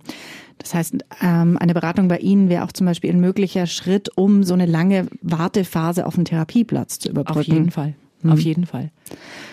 Das 0.59 0.75
heißt, 0.75 0.97
ähm, 1.23 1.57
eine 1.59 1.75
Beratung 1.75 2.09
bei 2.09 2.19
Ihnen 2.19 2.49
wäre 2.49 2.65
auch 2.65 2.73
zum 2.73 2.87
Beispiel 2.87 3.11
ein 3.11 3.21
möglicher 3.21 3.67
Schritt, 3.67 4.11
um 4.17 4.43
so 4.43 4.55
eine 4.55 4.67
lange 4.67 5.07
Wartephase 5.23 6.05
auf 6.05 6.17
einen 6.17 6.25
Therapieplatz 6.25 6.99
zu 6.99 7.11
überbrücken. 7.11 7.41
Auf 7.41 7.47
jeden 7.47 7.71
Fall. 7.71 7.95
Hm. 8.23 8.33
Auf 8.33 8.41
jeden 8.41 8.67
Fall. 8.67 8.91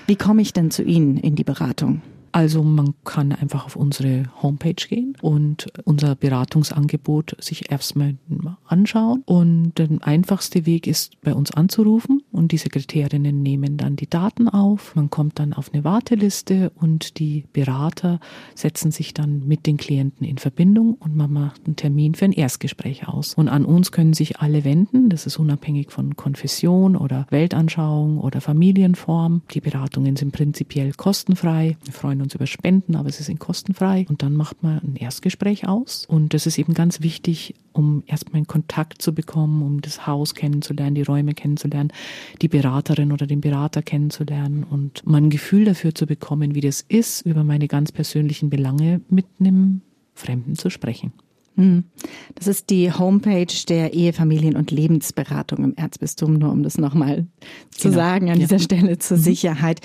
Wie 0.07 0.15
komme 0.15 0.41
ich 0.41 0.53
denn 0.53 0.71
zu 0.71 0.83
Ihnen 0.83 1.17
in 1.17 1.35
die 1.35 1.43
Beratung? 1.43 2.01
Also 2.35 2.63
man 2.63 2.95
kann 3.05 3.31
einfach 3.31 3.65
auf 3.65 3.77
unsere 3.77 4.25
Homepage 4.41 4.73
gehen 4.73 5.15
und 5.21 5.67
unser 5.85 6.15
Beratungsangebot 6.15 7.37
sich 7.39 7.71
erstmal 7.71 8.17
anschauen. 8.65 9.23
Und 9.25 9.71
der 9.77 9.87
einfachste 10.01 10.65
Weg 10.65 10.85
ist, 10.85 11.13
bei 11.21 11.33
uns 11.33 11.51
anzurufen 11.51 12.23
und 12.33 12.51
die 12.51 12.57
Sekretärinnen 12.57 13.41
nehmen 13.41 13.77
dann 13.77 13.95
die 13.95 14.09
Daten 14.09 14.49
auf. 14.49 14.97
Man 14.97 15.09
kommt 15.09 15.39
dann 15.39 15.53
auf 15.53 15.73
eine 15.73 15.85
Warteliste 15.85 16.73
und 16.75 17.19
die 17.19 17.45
Berater 17.53 18.19
setzen 18.53 18.91
sich 18.91 19.13
dann 19.13 19.47
mit 19.47 19.65
den 19.65 19.77
Klienten 19.77 20.27
in 20.27 20.37
Verbindung 20.37 20.95
und 20.95 21.15
man 21.15 21.31
macht 21.31 21.61
einen 21.65 21.77
Termin 21.77 22.15
für 22.15 22.25
ein 22.25 22.33
Erstgespräch 22.33 23.07
aus. 23.07 23.35
Und 23.35 23.47
an 23.47 23.63
uns 23.63 23.93
können 23.93 24.11
sich 24.11 24.41
alle 24.41 24.65
wenden. 24.65 25.07
Das 25.07 25.25
ist 25.25 25.39
unabhängig 25.39 25.89
von 25.89 26.17
Konfession 26.17 26.97
oder 26.97 27.27
Weltanschauung 27.29 28.17
oder 28.17 28.41
Familienform. 28.41 29.43
Die 29.53 29.61
Beratungen 29.61 30.17
sind 30.17 30.33
prinzipiell 30.33 30.91
kostenfrei. 30.91 31.77
Wir 31.85 31.93
freuen 31.93 32.24
uns 32.24 32.24
über 32.33 32.47
Spenden, 32.47 32.95
aber 32.95 33.11
sie 33.11 33.23
sind 33.23 33.39
kostenfrei. 33.39 34.05
Und 34.09 34.23
dann 34.23 34.33
macht 34.33 34.63
man 34.63 34.79
ein 34.79 34.95
Erstgespräch 34.95 35.67
aus. 35.67 36.05
Und 36.07 36.33
das 36.33 36.47
ist 36.47 36.57
eben 36.57 36.73
ganz 36.73 37.01
wichtig, 37.01 37.53
um 37.73 38.03
erstmal 38.07 38.39
in 38.39 38.47
Kontakt 38.47 39.01
zu 39.01 39.13
bekommen, 39.13 39.61
um 39.61 39.81
das 39.81 40.07
Haus 40.07 40.33
kennenzulernen, 40.33 40.95
die 40.95 41.03
Räume 41.03 41.33
kennenzulernen, 41.33 41.91
die 42.41 42.47
Beraterin 42.47 43.11
oder 43.11 43.27
den 43.27 43.41
Berater 43.41 43.81
kennenzulernen 43.81 44.63
und 44.63 45.05
mal 45.05 45.17
ein 45.17 45.29
Gefühl 45.29 45.65
dafür 45.65 45.93
zu 45.93 46.05
bekommen, 46.05 46.55
wie 46.55 46.61
das 46.61 46.81
ist, 46.81 47.21
über 47.21 47.43
meine 47.43 47.67
ganz 47.67 47.91
persönlichen 47.91 48.49
Belange 48.49 49.01
mit 49.09 49.25
einem 49.39 49.81
Fremden 50.13 50.55
zu 50.55 50.69
sprechen. 50.69 51.11
Hm. 51.57 51.85
Das 52.35 52.47
ist 52.47 52.69
die 52.69 52.91
Homepage 52.91 53.53
der 53.69 53.93
Ehefamilien- 53.93 54.57
und 54.57 54.71
Lebensberatung 54.71 55.63
im 55.63 55.75
Erzbistum, 55.75 56.33
nur 56.33 56.51
um 56.51 56.63
das 56.63 56.77
nochmal 56.77 57.27
zu 57.71 57.89
genau. 57.89 58.01
sagen 58.01 58.29
an 58.29 58.39
ja. 58.39 58.45
dieser 58.45 58.59
Stelle 58.59 58.97
zur 58.99 59.17
mhm. 59.17 59.21
Sicherheit. 59.21 59.81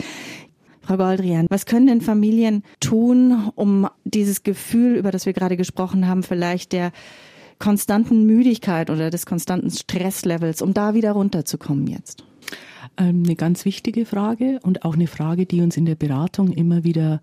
Frau 0.90 0.96
Goldrian, 0.96 1.46
was 1.50 1.66
können 1.66 1.86
denn 1.86 2.00
Familien 2.00 2.64
tun, 2.80 3.52
um 3.54 3.88
dieses 4.02 4.42
Gefühl, 4.42 4.96
über 4.96 5.12
das 5.12 5.24
wir 5.24 5.32
gerade 5.32 5.56
gesprochen 5.56 6.08
haben, 6.08 6.24
vielleicht 6.24 6.72
der 6.72 6.90
konstanten 7.60 8.26
Müdigkeit 8.26 8.90
oder 8.90 9.08
des 9.08 9.24
konstanten 9.24 9.70
Stresslevels, 9.70 10.62
um 10.62 10.74
da 10.74 10.94
wieder 10.94 11.12
runterzukommen 11.12 11.86
jetzt? 11.86 12.24
Ähm, 12.96 13.22
eine 13.24 13.36
ganz 13.36 13.64
wichtige 13.64 14.04
Frage 14.04 14.58
und 14.64 14.84
auch 14.84 14.94
eine 14.94 15.06
Frage, 15.06 15.46
die 15.46 15.60
uns 15.60 15.76
in 15.76 15.84
der 15.84 15.94
Beratung 15.94 16.50
immer 16.50 16.82
wieder 16.82 17.20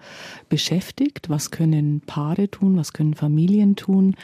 beschäftigt. 0.48 1.30
Was 1.30 1.52
können 1.52 2.00
Paare 2.06 2.50
tun? 2.50 2.78
Was 2.78 2.94
können 2.94 3.16
Familien 3.16 3.76
tun? 3.76 4.16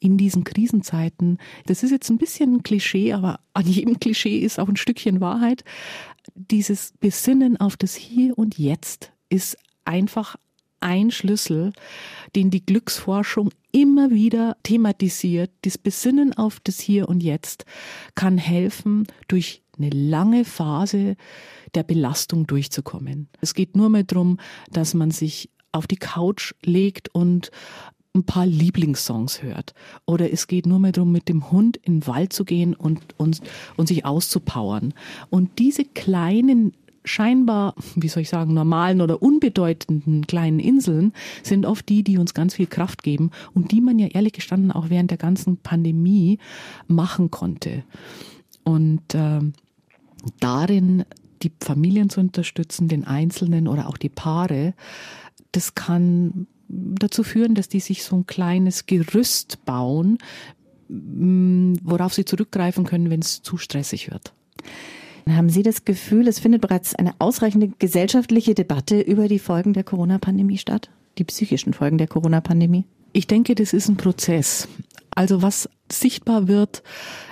in 0.00 0.16
diesen 0.16 0.44
Krisenzeiten. 0.44 1.38
Das 1.66 1.82
ist 1.82 1.90
jetzt 1.90 2.08
ein 2.10 2.18
bisschen 2.18 2.56
ein 2.56 2.62
Klischee, 2.62 3.12
aber 3.12 3.38
an 3.52 3.66
jedem 3.66 4.00
Klischee 4.00 4.38
ist 4.38 4.58
auch 4.58 4.68
ein 4.68 4.76
Stückchen 4.76 5.20
Wahrheit. 5.20 5.62
Dieses 6.34 6.92
Besinnen 7.00 7.56
auf 7.58 7.76
das 7.76 7.94
Hier 7.94 8.36
und 8.36 8.58
Jetzt 8.58 9.12
ist 9.28 9.56
einfach 9.84 10.36
ein 10.80 11.10
Schlüssel, 11.10 11.72
den 12.34 12.50
die 12.50 12.64
Glücksforschung 12.64 13.50
immer 13.72 14.10
wieder 14.10 14.56
thematisiert. 14.62 15.50
Das 15.62 15.78
Besinnen 15.78 16.32
auf 16.36 16.58
das 16.60 16.80
Hier 16.80 17.08
und 17.08 17.22
Jetzt 17.22 17.64
kann 18.14 18.38
helfen, 18.38 19.06
durch 19.28 19.62
eine 19.78 19.90
lange 19.90 20.44
Phase 20.44 21.16
der 21.74 21.82
Belastung 21.82 22.46
durchzukommen. 22.46 23.28
Es 23.40 23.54
geht 23.54 23.76
nur 23.76 23.88
mehr 23.88 24.04
darum, 24.04 24.38
dass 24.70 24.94
man 24.94 25.10
sich 25.10 25.50
auf 25.72 25.86
die 25.86 25.96
Couch 25.96 26.52
legt 26.64 27.14
und 27.14 27.50
ein 28.14 28.24
paar 28.24 28.46
Lieblingssongs 28.46 29.42
hört. 29.42 29.74
Oder 30.04 30.32
es 30.32 30.46
geht 30.46 30.66
nur 30.66 30.78
mehr 30.80 30.92
darum, 30.92 31.12
mit 31.12 31.28
dem 31.28 31.50
Hund 31.50 31.76
in 31.76 32.00
den 32.00 32.06
Wald 32.06 32.32
zu 32.32 32.44
gehen 32.44 32.74
und, 32.74 33.00
und, 33.18 33.40
und 33.76 33.86
sich 33.86 34.04
auszupowern. 34.04 34.94
Und 35.30 35.58
diese 35.58 35.84
kleinen 35.84 36.72
scheinbar, 37.04 37.74
wie 37.94 38.08
soll 38.08 38.22
ich 38.22 38.28
sagen, 38.28 38.52
normalen 38.52 39.00
oder 39.00 39.22
unbedeutenden 39.22 40.26
kleinen 40.26 40.60
Inseln 40.60 41.12
sind 41.42 41.64
oft 41.64 41.88
die, 41.88 42.02
die 42.02 42.18
uns 42.18 42.34
ganz 42.34 42.54
viel 42.54 42.66
Kraft 42.66 43.02
geben 43.02 43.30
und 43.54 43.72
die 43.72 43.80
man 43.80 43.98
ja 43.98 44.08
ehrlich 44.08 44.34
gestanden 44.34 44.70
auch 44.70 44.90
während 44.90 45.10
der 45.10 45.18
ganzen 45.18 45.56
Pandemie 45.56 46.38
machen 46.88 47.30
konnte. 47.30 47.84
Und 48.64 49.14
äh, 49.14 49.40
darin 50.40 51.04
die 51.42 51.52
Familien 51.60 52.10
zu 52.10 52.20
unterstützen, 52.20 52.88
den 52.88 53.06
Einzelnen 53.06 53.66
oder 53.66 53.88
auch 53.88 53.96
die 53.96 54.10
Paare, 54.10 54.74
das 55.52 55.74
kann 55.74 56.46
dazu 56.70 57.22
führen, 57.22 57.54
dass 57.54 57.68
die 57.68 57.80
sich 57.80 58.04
so 58.04 58.16
ein 58.16 58.26
kleines 58.26 58.86
Gerüst 58.86 59.64
bauen, 59.64 60.18
worauf 60.88 62.14
sie 62.14 62.24
zurückgreifen 62.24 62.84
können, 62.84 63.10
wenn 63.10 63.20
es 63.20 63.42
zu 63.42 63.56
stressig 63.56 64.10
wird. 64.10 64.32
Haben 65.28 65.50
Sie 65.50 65.62
das 65.62 65.84
Gefühl, 65.84 66.26
es 66.26 66.40
findet 66.40 66.62
bereits 66.62 66.94
eine 66.94 67.14
ausreichende 67.18 67.70
gesellschaftliche 67.78 68.54
Debatte 68.54 69.00
über 69.00 69.28
die 69.28 69.38
Folgen 69.38 69.72
der 69.72 69.84
Corona-Pandemie 69.84 70.58
statt? 70.58 70.90
Die 71.18 71.24
psychischen 71.24 71.72
Folgen 71.72 71.98
der 71.98 72.08
Corona-Pandemie? 72.08 72.84
Ich 73.12 73.26
denke, 73.26 73.54
das 73.54 73.72
ist 73.72 73.88
ein 73.88 73.96
Prozess. 73.96 74.66
Also 75.10 75.42
was 75.42 75.68
sichtbar 75.90 76.48
wird, 76.48 76.82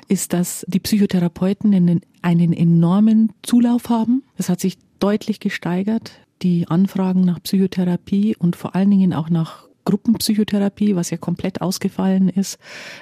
ist, 0.08 0.32
dass 0.32 0.64
die 0.68 0.80
Psychotherapeuten 0.80 1.74
einen, 1.74 2.00
einen 2.22 2.52
enormen 2.52 3.32
Zulauf 3.42 3.88
haben. 3.88 4.22
Das 4.36 4.48
hat 4.48 4.60
sich 4.60 4.78
deutlich 4.98 5.40
gesteigert. 5.40 6.12
Die 6.42 6.68
Anfragen 6.68 7.22
nach 7.22 7.42
Psychotherapie 7.42 8.36
und 8.36 8.56
vor 8.56 8.74
allen 8.74 8.90
Dingen 8.90 9.12
auch 9.12 9.30
nach 9.30 9.68
Gruppenpsychotherapie, 9.84 10.96
was 10.96 11.10
ja 11.10 11.16
komplett 11.16 11.62
ausgefallen 11.62 12.28
ist 12.28 12.58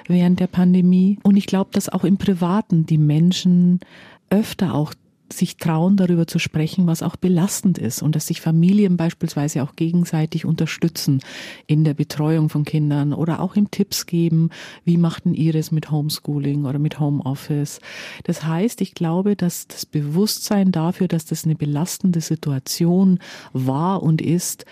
während 0.07 0.39
der 0.39 0.47
Pandemie. 0.47 1.19
Und 1.21 1.35
ich 1.35 1.45
glaube, 1.45 1.69
dass 1.73 1.89
auch 1.89 2.05
im 2.05 2.17
Privaten 2.17 2.85
die 2.85 2.97
Menschen 2.97 3.81
öfter 4.29 4.73
auch 4.73 4.93
sich 5.31 5.57
trauen, 5.57 5.97
darüber 5.97 6.27
zu 6.27 6.39
sprechen, 6.39 6.87
was 6.87 7.03
auch 7.03 7.15
belastend 7.15 7.77
ist 7.77 8.01
und 8.01 8.15
dass 8.15 8.27
sich 8.27 8.41
Familien 8.41 8.97
beispielsweise 8.97 9.63
auch 9.63 9.75
gegenseitig 9.75 10.45
unterstützen 10.45 11.21
in 11.65 11.83
der 11.83 11.93
Betreuung 11.93 12.49
von 12.49 12.63
Kindern 12.63 13.13
oder 13.13 13.41
auch 13.41 13.55
im 13.55 13.71
Tipps 13.71 14.05
geben, 14.05 14.49
wie 14.83 14.97
machten 14.97 15.33
ihr 15.33 15.55
es 15.55 15.71
mit 15.71 15.91
Homeschooling 15.91 16.65
oder 16.65 16.79
mit 16.79 16.99
Homeoffice. 16.99 17.79
Das 18.23 18.43
heißt, 18.43 18.81
ich 18.81 18.93
glaube, 18.93 19.35
dass 19.35 19.67
das 19.67 19.85
Bewusstsein 19.85 20.71
dafür, 20.71 21.07
dass 21.07 21.25
das 21.25 21.45
eine 21.45 21.55
belastende 21.55 22.21
Situation 22.21 23.19
war 23.53 24.03
und 24.03 24.21
ist, 24.21 24.65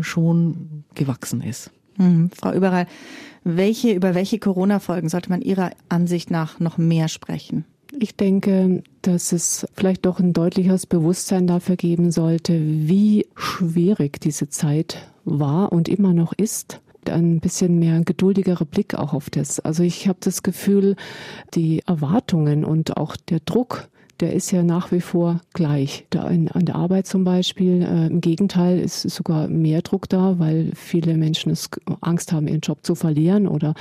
schon 0.00 0.84
gewachsen 0.94 1.40
ist. 1.40 1.70
Hm, 1.96 2.30
Frau 2.30 2.52
Überall, 2.52 2.86
welche, 3.44 3.92
über 3.92 4.14
welche 4.14 4.38
Corona-Folgen 4.38 5.08
sollte 5.08 5.30
man 5.30 5.42
Ihrer 5.42 5.70
Ansicht 5.88 6.30
nach 6.30 6.60
noch 6.60 6.78
mehr 6.78 7.08
sprechen? 7.08 7.64
Ich 8.02 8.16
denke, 8.16 8.82
dass 9.02 9.30
es 9.30 9.66
vielleicht 9.74 10.06
doch 10.06 10.20
ein 10.20 10.32
deutliches 10.32 10.86
Bewusstsein 10.86 11.46
dafür 11.46 11.76
geben 11.76 12.10
sollte, 12.10 12.58
wie 12.58 13.26
schwierig 13.36 14.22
diese 14.22 14.48
Zeit 14.48 15.06
war 15.26 15.70
und 15.70 15.86
immer 15.86 16.14
noch 16.14 16.32
ist 16.32 16.80
ein 17.10 17.40
bisschen 17.40 17.78
mehr 17.78 18.00
geduldigerer 18.02 18.64
Blick 18.64 18.94
auch 18.94 19.12
auf 19.12 19.28
das. 19.28 19.60
Also 19.60 19.82
ich 19.82 20.08
habe 20.08 20.18
das 20.22 20.42
Gefühl, 20.42 20.96
die 21.54 21.82
Erwartungen 21.86 22.64
und 22.64 22.96
auch 22.96 23.16
der 23.16 23.40
Druck, 23.40 23.88
der 24.20 24.32
ist 24.32 24.50
ja 24.50 24.62
nach 24.62 24.92
wie 24.92 25.00
vor 25.00 25.40
gleich. 25.52 26.06
Da 26.10 26.28
in, 26.28 26.48
an 26.48 26.66
der 26.66 26.76
Arbeit 26.76 27.06
zum 27.06 27.24
Beispiel, 27.24 27.82
äh, 27.82 28.06
im 28.06 28.20
Gegenteil, 28.20 28.78
ist 28.78 29.02
sogar 29.02 29.48
mehr 29.48 29.82
Druck 29.82 30.08
da, 30.08 30.38
weil 30.38 30.72
viele 30.74 31.16
Menschen 31.16 31.54
Angst 32.00 32.32
haben, 32.32 32.48
ihren 32.48 32.60
Job 32.60 32.78
zu 32.82 32.94
verlieren 32.94 33.46
oder 33.46 33.74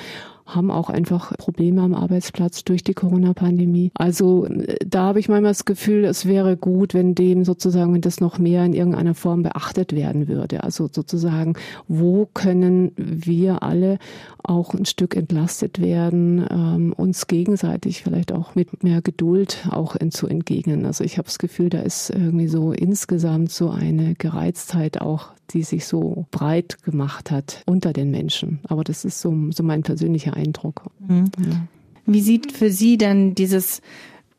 haben 0.55 0.71
auch 0.71 0.89
einfach 0.89 1.35
Probleme 1.37 1.81
am 1.81 1.93
Arbeitsplatz 1.93 2.63
durch 2.63 2.83
die 2.83 2.93
Corona-Pandemie. 2.93 3.91
Also 3.93 4.45
äh, 4.45 4.77
da 4.85 5.03
habe 5.03 5.19
ich 5.19 5.29
manchmal 5.29 5.51
das 5.51 5.65
Gefühl, 5.65 6.05
es 6.05 6.25
wäre 6.25 6.57
gut, 6.57 6.93
wenn 6.93 7.15
dem 7.15 7.45
sozusagen, 7.45 7.93
wenn 7.93 8.01
das 8.01 8.19
noch 8.19 8.39
mehr 8.39 8.65
in 8.65 8.73
irgendeiner 8.73 9.15
Form 9.15 9.43
beachtet 9.43 9.93
werden 9.93 10.27
würde. 10.27 10.63
Also 10.63 10.89
sozusagen, 10.91 11.53
wo 11.87 12.27
können 12.33 12.91
wir 12.97 13.63
alle 13.63 13.99
auch 14.43 14.73
ein 14.73 14.85
Stück 14.85 15.15
entlastet 15.15 15.81
werden, 15.81 16.45
ähm, 16.49 16.93
uns 16.93 17.27
gegenseitig 17.27 18.03
vielleicht 18.03 18.31
auch 18.31 18.55
mit 18.55 18.83
mehr 18.83 19.01
Geduld 19.01 19.67
auch 19.71 19.95
zu 20.09 20.27
entgegnen. 20.27 20.85
Also 20.85 21.03
ich 21.03 21.17
habe 21.17 21.25
das 21.25 21.39
Gefühl, 21.39 21.69
da 21.69 21.79
ist 21.79 22.09
irgendwie 22.09 22.47
so 22.47 22.71
insgesamt 22.71 23.51
so 23.51 23.69
eine 23.69 24.15
Gereiztheit 24.15 25.01
auch 25.01 25.29
die 25.53 25.63
sich 25.63 25.85
so 25.85 26.25
breit 26.31 26.83
gemacht 26.83 27.31
hat 27.31 27.63
unter 27.65 27.93
den 27.93 28.11
Menschen. 28.11 28.59
Aber 28.67 28.83
das 28.83 29.05
ist 29.05 29.21
so, 29.21 29.35
so 29.51 29.63
mein 29.63 29.83
persönlicher 29.83 30.33
Eindruck. 30.35 30.83
Mhm. 31.07 31.31
Ja. 31.39 31.67
Wie 32.05 32.21
sieht 32.21 32.51
für 32.51 32.71
Sie 32.71 32.97
denn 32.97 33.35
dieses 33.35 33.81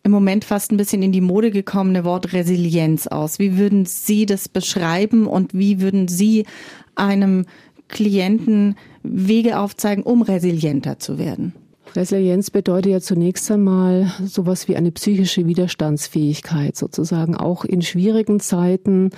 im 0.03 0.13
Moment 0.13 0.45
fast 0.45 0.73
ein 0.73 0.77
bisschen 0.77 1.03
in 1.03 1.13
die 1.13 1.21
Mode 1.21 1.51
gekommene 1.51 2.05
Wort 2.05 2.33
Resilienz 2.33 3.07
aus? 3.07 3.39
Wie 3.39 3.59
würden 3.59 3.85
Sie 3.85 4.27
das 4.27 4.49
beschreiben 4.49 5.27
und 5.27 5.55
wie 5.55 5.81
würden 5.81 6.09
Sie 6.09 6.47
einem 6.95 7.45
Klienten 7.89 8.77
Wege 9.03 9.59
aufzeigen, 9.59 10.03
um 10.03 10.23
resilienter 10.23 10.99
zu 10.99 11.19
werden? 11.19 11.55
Resilienz 11.95 12.51
bedeutet 12.51 12.93
ja 12.93 13.01
zunächst 13.01 13.51
einmal 13.51 14.13
sowas 14.25 14.69
wie 14.69 14.77
eine 14.77 14.93
psychische 14.93 15.47
Widerstandsfähigkeit, 15.47 16.77
sozusagen 16.77 17.37
auch 17.37 17.65
in 17.65 17.83
schwierigen 17.83 18.41
Zeiten 18.41 19.11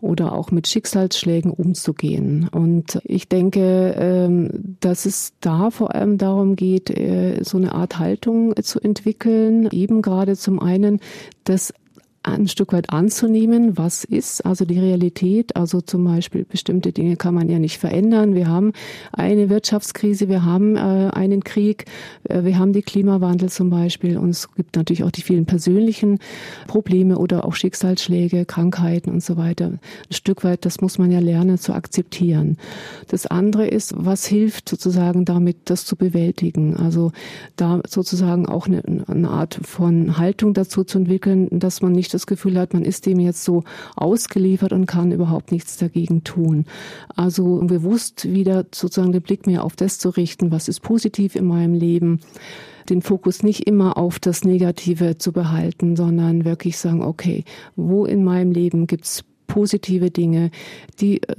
oder 0.00 0.32
auch 0.32 0.50
mit 0.50 0.68
Schicksalsschlägen 0.68 1.50
umzugehen. 1.50 2.48
Und 2.50 3.00
ich 3.04 3.28
denke, 3.28 3.94
ähm, 3.98 4.76
dass 4.80 5.06
es 5.06 5.32
da 5.40 5.70
vor 5.70 5.94
allem 5.94 6.18
darum 6.18 6.56
geht, 6.56 6.90
äh, 6.90 7.42
so 7.42 7.56
eine 7.56 7.74
Art 7.74 7.98
Haltung 7.98 8.54
zu 8.62 8.80
entwickeln, 8.80 9.68
eben 9.72 10.02
gerade 10.02 10.36
zum 10.36 10.60
einen 10.60 11.00
das 11.44 11.72
ein 12.32 12.48
Stück 12.48 12.72
weit 12.72 12.90
anzunehmen, 12.90 13.76
was 13.78 14.04
ist, 14.04 14.44
also 14.44 14.64
die 14.64 14.78
Realität, 14.78 15.56
also 15.56 15.80
zum 15.80 16.04
Beispiel 16.04 16.44
bestimmte 16.44 16.92
Dinge 16.92 17.16
kann 17.16 17.34
man 17.34 17.48
ja 17.48 17.58
nicht 17.58 17.78
verändern. 17.78 18.34
Wir 18.34 18.48
haben 18.48 18.72
eine 19.12 19.48
Wirtschaftskrise, 19.48 20.28
wir 20.28 20.44
haben 20.44 20.76
äh, 20.76 21.10
einen 21.12 21.42
Krieg, 21.44 21.86
äh, 22.24 22.44
wir 22.44 22.58
haben 22.58 22.72
die 22.72 22.82
Klimawandel 22.82 23.48
zum 23.48 23.70
Beispiel 23.70 24.18
und 24.18 24.30
es 24.30 24.52
gibt 24.54 24.76
natürlich 24.76 25.04
auch 25.04 25.10
die 25.10 25.22
vielen 25.22 25.46
persönlichen 25.46 26.18
Probleme 26.66 27.18
oder 27.18 27.44
auch 27.44 27.54
Schicksalsschläge, 27.54 28.44
Krankheiten 28.44 29.10
und 29.10 29.22
so 29.22 29.36
weiter. 29.36 29.66
Ein 29.66 29.80
Stück 30.10 30.44
weit, 30.44 30.64
das 30.64 30.80
muss 30.80 30.98
man 30.98 31.10
ja 31.10 31.20
lernen 31.20 31.58
zu 31.58 31.72
akzeptieren. 31.72 32.56
Das 33.08 33.26
andere 33.26 33.66
ist, 33.66 33.94
was 33.96 34.26
hilft 34.26 34.68
sozusagen 34.68 35.24
damit, 35.24 35.56
das 35.70 35.84
zu 35.84 35.96
bewältigen. 35.96 36.76
Also 36.76 37.12
da 37.56 37.80
sozusagen 37.86 38.46
auch 38.46 38.66
eine, 38.66 38.82
eine 39.06 39.28
Art 39.28 39.58
von 39.62 40.18
Haltung 40.18 40.54
dazu 40.54 40.84
zu 40.84 40.98
entwickeln, 40.98 41.48
dass 41.50 41.80
man 41.82 41.92
nicht 41.92 42.12
das 42.14 42.17
Gefühl 42.26 42.58
hat, 42.58 42.74
man 42.74 42.84
ist 42.84 43.06
dem 43.06 43.20
jetzt 43.20 43.44
so 43.44 43.64
ausgeliefert 43.96 44.72
und 44.72 44.86
kann 44.86 45.12
überhaupt 45.12 45.52
nichts 45.52 45.76
dagegen 45.76 46.24
tun. 46.24 46.64
Also 47.14 47.60
bewusst 47.64 48.30
wieder 48.30 48.66
sozusagen 48.74 49.12
den 49.12 49.22
Blick 49.22 49.46
mehr 49.46 49.64
auf 49.64 49.76
das 49.76 49.98
zu 49.98 50.10
richten, 50.10 50.50
was 50.50 50.68
ist 50.68 50.80
positiv 50.80 51.36
in 51.36 51.46
meinem 51.46 51.74
Leben 51.74 52.20
den 52.88 53.02
Fokus 53.02 53.42
nicht 53.42 53.66
immer 53.66 53.98
auf 53.98 54.18
das 54.18 54.44
Negative 54.44 55.18
zu 55.18 55.32
behalten, 55.32 55.94
sondern 55.94 56.46
wirklich 56.46 56.78
sagen, 56.78 57.02
okay, 57.02 57.44
wo 57.76 58.06
in 58.06 58.24
meinem 58.24 58.50
Leben 58.50 58.86
gibt's 58.86 59.24
positive 59.48 60.10
Dinge. 60.10 60.52
Die 61.00 61.22
äh, 61.22 61.34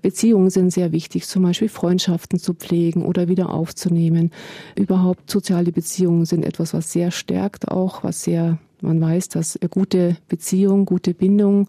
Beziehungen 0.00 0.50
sind 0.50 0.70
sehr 0.70 0.92
wichtig, 0.92 1.26
zum 1.26 1.42
Beispiel 1.42 1.68
Freundschaften 1.68 2.38
zu 2.38 2.54
pflegen 2.54 3.04
oder 3.04 3.26
wieder 3.26 3.52
aufzunehmen. 3.52 4.30
Überhaupt 4.76 5.28
soziale 5.28 5.72
Beziehungen 5.72 6.26
sind 6.26 6.44
etwas, 6.44 6.74
was 6.74 6.92
sehr 6.92 7.10
stärkt 7.10 7.68
auch, 7.68 8.04
was 8.04 8.22
sehr 8.22 8.58
man 8.84 9.00
weiß, 9.00 9.28
dass 9.28 9.58
gute 9.70 10.16
Beziehungen, 10.28 10.84
gute 10.84 11.14
Bindungen 11.14 11.68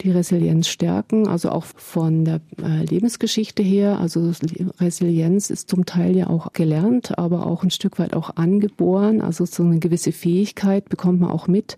die 0.00 0.10
Resilienz 0.10 0.68
stärken, 0.68 1.28
also 1.28 1.50
auch 1.50 1.64
von 1.64 2.24
der 2.24 2.40
äh, 2.62 2.84
Lebensgeschichte 2.84 3.62
her. 3.62 3.98
Also 3.98 4.32
Resilienz 4.80 5.50
ist 5.50 5.70
zum 5.70 5.86
Teil 5.86 6.16
ja 6.16 6.28
auch 6.28 6.52
gelernt, 6.52 7.18
aber 7.18 7.46
auch 7.46 7.62
ein 7.62 7.70
Stück 7.70 7.98
weit 7.98 8.14
auch 8.14 8.36
angeboren. 8.36 9.20
Also 9.20 9.44
so 9.46 9.62
eine 9.62 9.78
gewisse 9.78 10.12
Fähigkeit 10.12 10.88
bekommt 10.88 11.20
man 11.20 11.30
auch 11.30 11.48
mit 11.48 11.76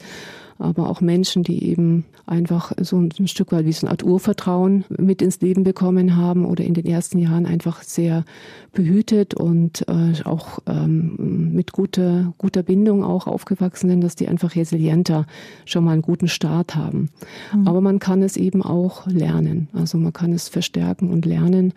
aber 0.59 0.90
auch 0.90 1.01
Menschen, 1.01 1.42
die 1.42 1.64
eben 1.64 2.05
einfach 2.27 2.73
so 2.81 2.99
ein, 2.99 3.11
Stück 3.27 3.53
weit 3.53 3.64
wie 3.64 3.73
so 3.73 3.87
eine 3.87 3.92
Art 3.92 4.03
Urvertrauen 4.03 4.85
mit 4.88 5.23
ins 5.23 5.40
Leben 5.40 5.64
bekommen 5.64 6.16
haben 6.16 6.44
oder 6.44 6.64
in 6.64 6.75
den 6.75 6.87
ersten 6.87 7.18
Jahren 7.18 7.47
einfach 7.47 7.83
sehr 7.83 8.25
behütet 8.73 9.35
und 9.35 9.87
äh, 9.88 10.23
auch 10.25 10.59
ähm, 10.66 11.53
mit 11.53 11.73
guter, 11.73 12.35
guter 12.38 12.62
Bindung 12.62 13.05
auch 13.05 13.27
aufgewachsen 13.27 13.88
sind, 13.88 14.03
dass 14.03 14.16
die 14.16 14.29
einfach 14.29 14.57
resilienter 14.57 15.27
schon 15.64 15.85
mal 15.85 15.92
einen 15.92 16.03
guten 16.03 16.29
Start 16.29 16.75
haben. 16.75 17.11
Mhm. 17.55 17.68
Aber 17.68 17.81
man 17.81 17.99
kann 17.99 18.23
es 18.23 18.37
eben 18.37 18.62
auch 18.62 19.07
lernen. 19.07 19.68
Also 19.73 19.99
man 19.99 20.12
kann 20.12 20.33
es 20.33 20.49
verstärken 20.49 21.11
und 21.11 21.25
lernen 21.25 21.73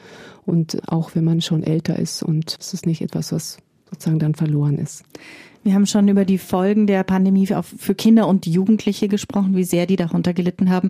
und 0.45 0.89
auch 0.89 1.15
wenn 1.15 1.23
man 1.23 1.41
schon 1.41 1.63
älter 1.63 1.97
ist 1.97 2.23
und 2.23 2.57
es 2.59 2.73
ist 2.73 2.85
nicht 2.85 3.01
etwas, 3.01 3.31
was 3.31 3.57
sozusagen 3.89 4.19
dann 4.19 4.35
verloren 4.35 4.77
ist. 4.77 5.03
Wir 5.63 5.75
haben 5.75 5.85
schon 5.85 6.07
über 6.07 6.25
die 6.25 6.39
Folgen 6.39 6.87
der 6.87 7.03
Pandemie 7.03 7.47
für 7.47 7.93
Kinder 7.93 8.27
und 8.27 8.47
Jugendliche 8.47 9.07
gesprochen, 9.07 9.55
wie 9.55 9.63
sehr 9.63 9.85
die 9.85 9.95
darunter 9.95 10.33
gelitten 10.33 10.71
haben. 10.71 10.89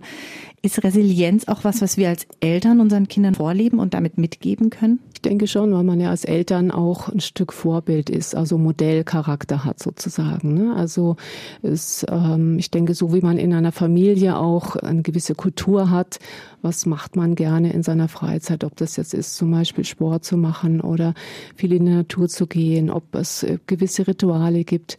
Ist 0.62 0.82
Resilienz 0.82 1.46
auch 1.46 1.64
was, 1.64 1.82
was 1.82 1.98
wir 1.98 2.08
als 2.08 2.26
Eltern 2.40 2.80
unseren 2.80 3.06
Kindern 3.06 3.34
vorleben 3.34 3.78
und 3.78 3.92
damit 3.92 4.16
mitgeben 4.16 4.70
können? 4.70 5.00
Ich 5.12 5.20
denke 5.20 5.46
schon, 5.46 5.72
weil 5.74 5.82
man 5.82 6.00
ja 6.00 6.08
als 6.08 6.24
Eltern 6.24 6.70
auch 6.70 7.10
ein 7.10 7.20
Stück 7.20 7.52
Vorbild 7.52 8.08
ist, 8.08 8.34
also 8.34 8.56
Modellcharakter 8.56 9.64
hat 9.64 9.78
sozusagen. 9.78 10.54
Ne? 10.54 10.74
Also 10.74 11.16
es, 11.62 12.06
ähm, 12.08 12.58
ich 12.58 12.70
denke, 12.70 12.94
so 12.94 13.12
wie 13.12 13.20
man 13.20 13.36
in 13.36 13.52
einer 13.52 13.72
Familie 13.72 14.38
auch 14.38 14.76
eine 14.76 15.02
gewisse 15.02 15.34
Kultur 15.34 15.90
hat, 15.90 16.18
was 16.62 16.86
macht 16.86 17.16
man 17.16 17.34
gerne 17.34 17.72
in 17.72 17.82
seiner 17.82 18.08
Freizeit, 18.08 18.64
ob 18.64 18.76
das 18.76 18.96
jetzt 18.96 19.14
ist, 19.14 19.36
zum 19.36 19.50
Beispiel 19.50 19.84
Sport 19.84 20.24
zu 20.24 20.36
machen 20.36 20.80
oder 20.80 21.14
viel 21.54 21.72
in 21.72 21.86
die 21.86 21.92
Natur 21.92 22.28
zu 22.28 22.46
gehen, 22.46 22.88
ob 22.88 23.14
es 23.14 23.42
äh, 23.42 23.58
gewisse 23.66 24.06
Rituale 24.06 24.64
gibt, 24.64 24.96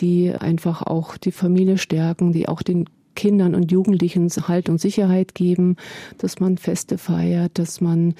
die 0.00 0.34
einfach 0.34 0.82
auch 0.82 1.16
die 1.16 1.32
Familie 1.32 1.78
stärken, 1.78 2.32
die 2.32 2.48
auch 2.48 2.62
den 2.62 2.88
Kindern 3.14 3.54
und 3.54 3.70
Jugendlichen 3.70 4.28
Halt 4.48 4.68
und 4.68 4.80
Sicherheit 4.80 5.34
geben, 5.34 5.76
dass 6.18 6.40
man 6.40 6.58
Feste 6.58 6.98
feiert, 6.98 7.58
dass 7.58 7.80
man 7.80 8.14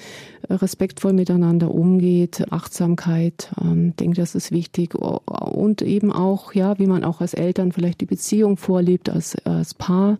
äh, 0.47 0.53
respektvoll 0.53 1.13
miteinander 1.13 1.71
umgeht, 1.71 2.45
Achtsamkeit, 2.51 3.51
ähm, 3.61 3.95
denke, 3.97 4.17
das 4.17 4.35
ist 4.35 4.51
wichtig 4.51 4.95
und 4.95 5.81
eben 5.81 6.11
auch, 6.11 6.53
ja, 6.53 6.77
wie 6.79 6.87
man 6.87 7.03
auch 7.03 7.21
als 7.21 7.33
Eltern 7.33 7.71
vielleicht 7.71 8.01
die 8.01 8.05
Beziehung 8.05 8.57
vorlebt 8.57 9.09
als, 9.09 9.35
als 9.45 9.73
Paar, 9.73 10.17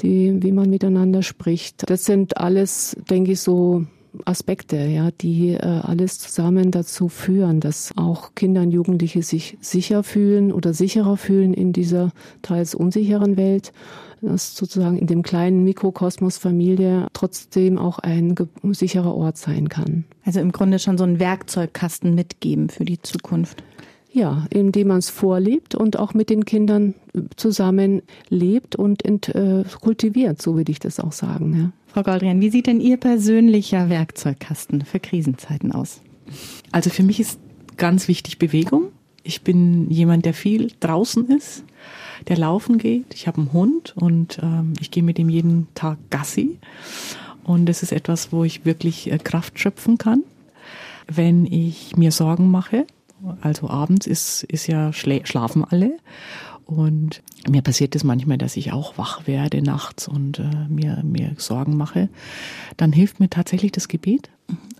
die, 0.00 0.42
wie 0.42 0.52
man 0.52 0.70
miteinander 0.70 1.22
spricht. 1.22 1.88
Das 1.88 2.04
sind 2.04 2.36
alles, 2.36 2.96
denke 3.08 3.32
ich, 3.32 3.40
so 3.40 3.86
Aspekte, 4.24 4.76
ja, 4.76 5.10
die 5.10 5.50
äh, 5.50 5.58
alles 5.60 6.18
zusammen 6.18 6.70
dazu 6.70 7.08
führen, 7.08 7.60
dass 7.60 7.92
auch 7.96 8.34
Kinder 8.34 8.62
und 8.62 8.70
Jugendliche 8.70 9.22
sich 9.22 9.58
sicher 9.60 10.02
fühlen 10.02 10.52
oder 10.52 10.74
sicherer 10.74 11.16
fühlen 11.16 11.54
in 11.54 11.72
dieser 11.72 12.12
teils 12.42 12.74
unsicheren 12.74 13.36
Welt, 13.36 13.72
dass 14.22 14.56
sozusagen 14.56 14.98
in 14.98 15.06
dem 15.06 15.22
kleinen 15.22 15.64
Mikrokosmos 15.64 16.38
Familie 16.38 17.06
trotzdem 17.12 17.78
auch 17.78 17.98
ein 17.98 18.34
sicherer 18.72 19.14
Ort 19.14 19.36
sein 19.36 19.68
kann. 19.68 20.04
Also 20.24 20.40
im 20.40 20.52
Grunde 20.52 20.78
schon 20.78 20.98
so 20.98 21.04
einen 21.04 21.20
Werkzeugkasten 21.20 22.14
mitgeben 22.14 22.68
für 22.68 22.84
die 22.84 23.00
Zukunft. 23.00 23.62
Ja, 24.16 24.46
indem 24.48 24.88
man 24.88 25.00
es 25.00 25.10
vorlebt 25.10 25.74
und 25.74 25.98
auch 25.98 26.14
mit 26.14 26.30
den 26.30 26.46
Kindern 26.46 26.94
zusammen 27.36 28.00
lebt 28.30 28.74
und 28.74 29.04
ent, 29.04 29.28
äh, 29.34 29.62
kultiviert, 29.82 30.40
so 30.40 30.56
würde 30.56 30.72
ich 30.72 30.78
das 30.78 31.00
auch 31.00 31.12
sagen. 31.12 31.54
Ja. 31.54 31.72
Frau 31.92 32.02
Goldrian, 32.02 32.40
wie 32.40 32.48
sieht 32.48 32.66
denn 32.66 32.80
Ihr 32.80 32.96
persönlicher 32.96 33.90
Werkzeugkasten 33.90 34.86
für 34.86 35.00
Krisenzeiten 35.00 35.70
aus? 35.70 36.00
Also 36.72 36.88
für 36.88 37.02
mich 37.02 37.20
ist 37.20 37.38
ganz 37.76 38.08
wichtig 38.08 38.38
Bewegung. 38.38 38.84
Ich 39.22 39.42
bin 39.42 39.90
jemand, 39.90 40.24
der 40.24 40.32
viel 40.32 40.72
draußen 40.80 41.28
ist, 41.28 41.64
der 42.28 42.38
laufen 42.38 42.78
geht. 42.78 43.12
Ich 43.12 43.26
habe 43.26 43.42
einen 43.42 43.52
Hund 43.52 43.92
und 43.98 44.38
ähm, 44.42 44.72
ich 44.80 44.90
gehe 44.90 45.02
mit 45.02 45.18
ihm 45.18 45.28
jeden 45.28 45.68
Tag 45.74 45.98
Gassi. 46.08 46.58
Und 47.44 47.66
das 47.66 47.82
ist 47.82 47.92
etwas, 47.92 48.32
wo 48.32 48.44
ich 48.44 48.64
wirklich 48.64 49.12
äh, 49.12 49.18
Kraft 49.18 49.60
schöpfen 49.60 49.98
kann. 49.98 50.22
Wenn 51.06 51.44
ich 51.44 51.98
mir 51.98 52.12
Sorgen 52.12 52.50
mache, 52.50 52.86
also 53.40 53.68
abends 53.68 54.06
ist, 54.06 54.44
ist 54.44 54.66
ja 54.66 54.92
schlafen 54.92 55.64
alle 55.64 55.96
Und 56.66 57.22
mir 57.48 57.62
passiert 57.62 57.94
es 57.94 58.02
das 58.02 58.06
manchmal, 58.06 58.38
dass 58.38 58.56
ich 58.56 58.72
auch 58.72 58.98
wach 58.98 59.26
werde 59.26 59.62
nachts 59.62 60.08
und 60.08 60.40
äh, 60.40 60.68
mir, 60.68 61.02
mir 61.04 61.32
Sorgen 61.36 61.76
mache. 61.76 62.08
Dann 62.76 62.92
hilft 62.92 63.20
mir 63.20 63.30
tatsächlich 63.30 63.70
das 63.72 63.86
Gebet. 63.86 64.30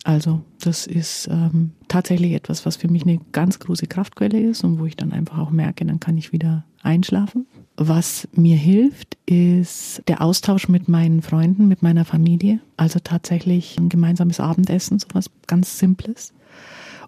Also 0.03 0.43
das 0.61 0.87
ist 0.87 1.29
ähm, 1.31 1.73
tatsächlich 1.89 2.33
etwas, 2.33 2.67
was 2.67 2.77
für 2.77 2.89
mich 2.89 3.03
eine 3.03 3.21
ganz 3.33 3.59
große 3.59 3.87
Kraftquelle 3.87 4.41
ist 4.41 4.65
und 4.65 4.79
wo 4.81 4.87
ich 4.87 4.97
dann 4.97 5.13
einfach 5.13 5.39
auch 5.39 5.51
merke, 5.51 5.85
dann 5.85 6.01
kann 6.01 6.17
ich 6.17 6.33
wieder 6.33 6.65
einschlafen. 6.83 7.47
Was 7.77 8.27
mir 8.33 8.57
hilft, 8.57 9.17
ist 9.27 10.03
der 10.09 10.23
Austausch 10.23 10.69
mit 10.69 10.89
meinen 10.89 11.23
Freunden, 11.23 11.69
mit 11.69 11.83
meiner 11.83 12.05
Familie. 12.05 12.61
Also 12.77 13.01
tatsächlich 13.01 13.77
ein 13.79 13.89
gemeinsames 13.89 14.41
Abendessen, 14.41 14.99
sowas 14.99 15.31
ganz 15.47 15.79
Simples. 15.79 16.33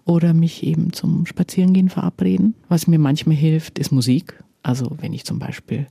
Oder 0.09 0.33
mich 0.33 0.63
eben 0.63 0.91
zum 0.91 1.27
Spazierengehen 1.27 1.87
verabreden. 1.87 2.55
Was 2.67 2.87
mir 2.87 2.97
manchmal 2.97 3.35
hilft, 3.35 3.77
ist 3.77 3.91
Musik. 3.91 4.43
Also 4.63 4.97
wenn 4.99 5.13
ich 5.13 5.23
zum 5.23 5.37
Beispiel 5.37 5.85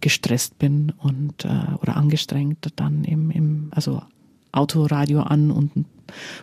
gestresst 0.00 0.58
bin 0.58 0.94
und 0.96 1.44
äh, 1.44 1.74
oder 1.82 1.98
angestrengt, 1.98 2.70
dann 2.76 3.04
im, 3.04 3.30
im 3.30 3.68
also 3.72 4.00
Autoradio 4.50 5.20
an 5.20 5.50
und 5.50 5.76
einen 5.76 5.84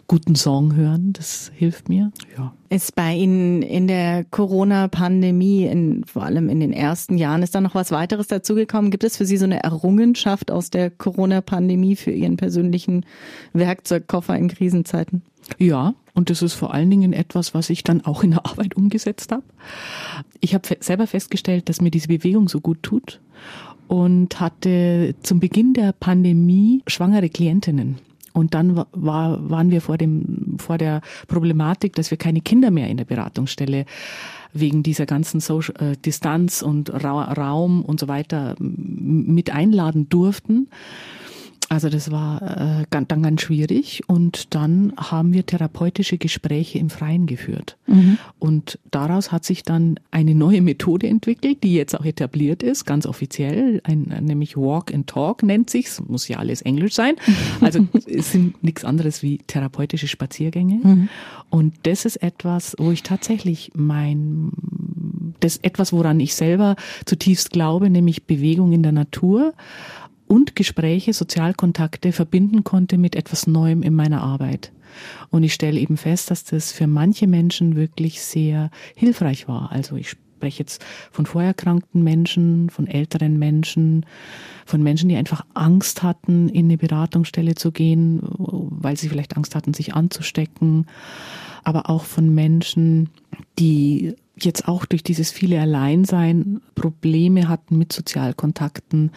guten 0.06 0.36
Song 0.36 0.76
hören. 0.76 1.14
Das 1.14 1.52
hilft 1.56 1.90
mir. 1.90 2.12
Ja. 2.38 2.54
Ist 2.70 2.94
bei 2.94 3.16
Ihnen 3.16 3.64
in 3.64 3.88
der 3.88 4.24
Corona-Pandemie, 4.24 5.66
in, 5.66 6.04
vor 6.06 6.22
allem 6.22 6.50
in 6.50 6.60
den 6.60 6.72
ersten 6.72 7.18
Jahren, 7.18 7.42
ist 7.42 7.56
da 7.56 7.62
noch 7.62 7.74
was 7.74 7.92
weiteres 7.92 8.28
dazugekommen? 8.28 8.92
Gibt 8.92 9.04
es 9.04 9.18
für 9.18 9.26
Sie 9.26 9.38
so 9.38 9.46
eine 9.46 9.64
Errungenschaft 9.64 10.52
aus 10.52 10.70
der 10.70 10.92
Corona-Pandemie 10.92 11.96
für 11.96 12.12
Ihren 12.12 12.38
persönlichen 12.38 13.08
Werkzeugkoffer 13.54 14.38
in 14.38 14.50
Krisenzeiten? 14.50 15.24
Ja, 15.58 15.96
und 16.18 16.32
das 16.32 16.42
ist 16.42 16.56
vor 16.56 16.74
allen 16.74 16.90
Dingen 16.90 17.14
etwas, 17.14 17.54
was 17.54 17.70
ich 17.70 17.84
dann 17.84 18.04
auch 18.04 18.24
in 18.24 18.32
der 18.32 18.44
Arbeit 18.48 18.76
umgesetzt 18.76 19.32
habe. 19.32 19.44
Ich 20.42 20.56
habe 20.56 20.68
selber 20.80 21.06
festgestellt, 21.06 21.70
dass 21.70 21.80
mir 21.80 21.92
diese 21.92 22.08
Bewegung 22.08 22.50
so 22.50 22.60
gut 22.60 22.82
tut 22.82 23.22
und 23.88 24.40
hatte 24.40 25.14
zum 25.22 25.40
Beginn 25.40 25.76
der 25.76 25.92
Pandemie 25.92 26.82
schwangere 26.88 27.30
Klientinnen. 27.30 28.00
Und 28.34 28.56
dann 28.56 28.76
war, 28.76 28.88
waren 29.48 29.70
wir 29.70 29.80
vor, 29.80 30.00
dem, 30.00 30.56
vor 30.58 30.80
der 30.80 31.02
Problematik, 31.28 31.94
dass 31.94 32.10
wir 32.10 32.18
keine 32.18 32.42
Kinder 32.42 32.72
mehr 32.72 32.88
in 32.88 32.98
der 32.98 33.06
Beratungsstelle 33.06 33.86
wegen 34.54 34.82
dieser 34.82 35.06
ganzen 35.06 35.40
Social, 35.40 35.76
äh, 35.92 35.98
Distanz 35.98 36.64
und 36.64 36.92
Ra 36.92 37.32
Raum 37.34 37.86
und 37.86 38.00
so 38.00 38.08
weiter 38.08 38.56
mit 38.58 39.52
einladen 39.52 40.10
durften. 40.10 40.68
Also 41.70 41.90
das 41.90 42.12
war 42.12 42.82
äh, 42.82 42.86
dann 42.90 43.24
ganz 43.24 43.42
schwierig 43.42 44.02
und 44.08 44.56
dann 44.56 44.94
haben 44.96 45.34
wir 45.34 45.46
therapeutische 45.46 46.18
Gespräche 46.18 46.80
im 46.80 46.90
Freien 46.90 47.26
geführt. 47.26 47.78
Mhm. 47.88 48.18
Und 48.40 48.80
daraus 48.90 49.34
hat 49.34 49.44
sich 49.44 49.64
dann 49.64 50.00
eine 50.10 50.34
neue 50.34 50.62
Methode 50.62 51.08
entwickelt, 51.08 51.64
die 51.64 51.74
jetzt 51.74 52.00
auch 52.00 52.06
etabliert 52.06 52.64
ist, 52.64 52.86
ganz 52.86 53.06
offiziell, 53.06 53.82
ein, 53.84 54.04
nämlich 54.22 54.56
Walk 54.56 54.94
and 54.94 55.08
Talk 55.08 55.44
nennt 55.44 55.70
sich's, 55.70 56.02
muss 56.08 56.30
ja 56.30 56.38
alles 56.38 56.62
Englisch 56.62 56.94
sein. 56.94 57.16
Also 57.60 57.88
es 58.06 58.32
sind 58.32 58.64
nichts 58.64 58.86
anderes 58.86 59.24
wie 59.24 59.40
therapeutische 59.40 60.08
Spaziergänge. 60.08 60.80
Mhm. 60.82 61.10
Und 61.50 61.74
das 61.84 62.06
ist 62.06 62.18
etwas, 62.18 62.76
wo 62.78 62.92
ich 62.92 63.04
tatsächlich 63.04 63.72
mein, 63.74 64.52
das 65.40 65.58
etwas, 65.58 65.92
woran 65.92 66.20
ich 66.20 66.36
selber 66.36 66.76
zutiefst 67.06 67.52
glaube, 67.52 67.90
nämlich 67.90 68.24
Bewegung 68.26 68.74
in 68.74 68.84
der 68.84 68.92
Natur 68.92 69.54
und 70.28 70.56
Gespräche, 70.56 71.14
Sozialkontakte 71.14 72.12
verbinden 72.12 72.64
konnte 72.64 72.98
mit 72.98 73.16
etwas 73.16 73.48
Neuem 73.48 73.82
in 73.84 73.94
meiner 73.94 74.22
Arbeit. 74.22 74.72
Und 75.30 75.44
ich 75.44 75.54
stelle 75.54 75.80
eben 75.80 75.98
fest, 75.98 76.32
dass 76.32 76.44
das 76.44 76.72
für 76.72 76.88
manche 76.88 77.28
Menschen 77.28 77.76
wirklich 77.76 78.22
sehr 78.22 78.70
hilfreich 78.96 79.48
war. 79.48 79.72
Also 79.72 79.96
ich 79.96 80.16
spreche 80.38 80.60
jetzt 80.60 80.86
von 81.12 81.26
vorerkrankten 81.26 82.04
Menschen, 82.04 82.70
von 82.70 82.88
älteren 82.88 83.40
Menschen, 83.40 84.06
von 84.66 84.84
Menschen, 84.84 85.10
die 85.10 85.16
einfach 85.16 85.46
Angst 85.54 86.04
hatten, 86.04 86.50
in 86.50 86.66
eine 86.66 86.78
Beratungsstelle 86.78 87.56
zu 87.56 87.72
gehen, 87.72 88.20
weil 88.22 88.98
sie 88.98 89.10
vielleicht 89.10 89.36
Angst 89.36 89.56
hatten, 89.56 89.74
sich 89.74 89.96
anzustecken. 89.96 90.86
Aber 91.64 91.90
auch 91.90 92.04
von 92.04 92.34
Menschen, 92.34 93.10
die 93.60 94.14
jetzt 94.40 94.68
auch 94.68 94.86
durch 94.86 95.04
dieses 95.04 95.32
viele 95.32 95.60
Alleinsein 95.60 96.62
Probleme 96.76 97.50
hatten 97.50 97.78
mit 97.78 97.92
Sozialkontakten, 97.92 99.12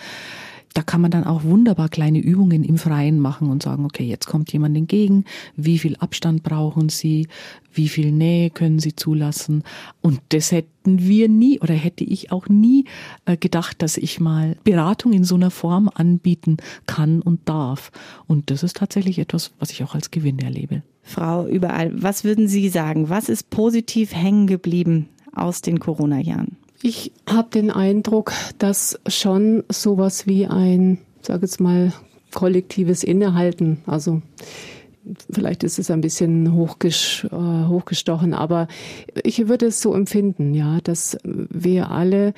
da 0.75 0.83
kann 0.83 1.01
man 1.01 1.11
dann 1.11 1.25
auch 1.25 1.43
wunderbar 1.43 1.89
kleine 1.89 2.21
Übungen 2.21 2.63
im 2.63 2.79
Freien 2.79 3.19
machen 3.19 3.51
und 3.51 3.63
sagen, 3.63 3.85
okay, 3.85 4.05
jetzt 4.05 4.27
kommt 4.27 4.53
jemand 4.53 4.77
entgegen, 4.77 5.25
wie 5.57 5.79
viel 5.79 5.97
Abstand 5.97 6.43
brauchen 6.43 6.89
Sie, 6.89 7.27
wie 7.73 7.89
viel 7.89 8.13
Nähe 8.13 8.51
können 8.51 8.79
Sie 8.79 8.95
zulassen. 8.95 9.65
Und 10.01 10.21
das 10.29 10.53
hätten 10.53 11.01
wir 11.01 11.29
nie 11.29 11.59
oder 11.61 11.75
hätte 11.75 12.05
ich 12.05 12.31
auch 12.31 12.49
nie 12.49 12.85
äh, 13.25 13.37
gedacht, 13.37 13.83
dass 13.83 13.97
ich 13.97 14.21
mal 14.21 14.57
Beratung 14.63 15.13
in 15.13 15.25
so 15.25 15.35
einer 15.35 15.51
Form 15.51 15.91
anbieten 15.93 16.59
kann 16.87 17.21
und 17.21 17.49
darf. 17.49 17.91
Und 18.27 18.51
das 18.51 18.63
ist 18.63 18.77
tatsächlich 18.77 19.19
etwas, 19.19 19.53
was 19.59 19.71
ich 19.71 19.83
auch 19.83 19.95
als 19.95 20.11
Gewinn 20.11 20.39
erlebe. 20.39 20.83
Frau 21.03 21.47
Überall, 21.47 21.91
was 22.01 22.23
würden 22.23 22.47
Sie 22.47 22.69
sagen? 22.69 23.09
Was 23.09 23.29
ist 23.29 23.51
positiv 23.51 24.15
hängen 24.15 24.47
geblieben 24.47 25.09
aus 25.33 25.63
den 25.63 25.81
Corona-Jahren? 25.81 26.57
Ich 26.83 27.13
habe 27.29 27.51
den 27.51 27.71
Eindruck, 27.71 28.33
dass 28.59 28.99
schon 29.07 29.65
sowas 29.71 30.27
wie 30.27 30.47
ein, 30.47 30.99
sage 31.21 31.43
jetzt 31.43 31.61
mal, 31.61 31.93
kollektives 32.33 33.05
Innehalten, 33.05 33.83
also 33.87 34.23
vielleicht 35.31 35.65
ist 35.65 35.79
es 35.79 35.91
ein 35.91 36.01
bisschen 36.01 36.55
hochges 36.55 37.27
äh, 37.31 37.37
hochgestochen, 37.37 38.35
aber 38.35 38.69
ich 39.25 39.49
würde 39.49 39.67
es 39.67 39.81
so 39.81 39.95
empfinden, 39.95 40.55
ja, 40.55 40.79
dass 40.83 41.19
wir 41.25 41.91
alle, 41.91 42.35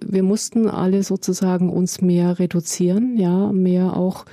wir 0.00 0.22
mussten 0.22 0.68
alle 0.68 1.02
sozusagen 1.02 1.70
uns 1.70 2.00
mehr 2.00 2.38
reduzieren, 2.38 3.16
ja, 3.16 3.52
mehr 3.52 3.96
auch 3.96 4.24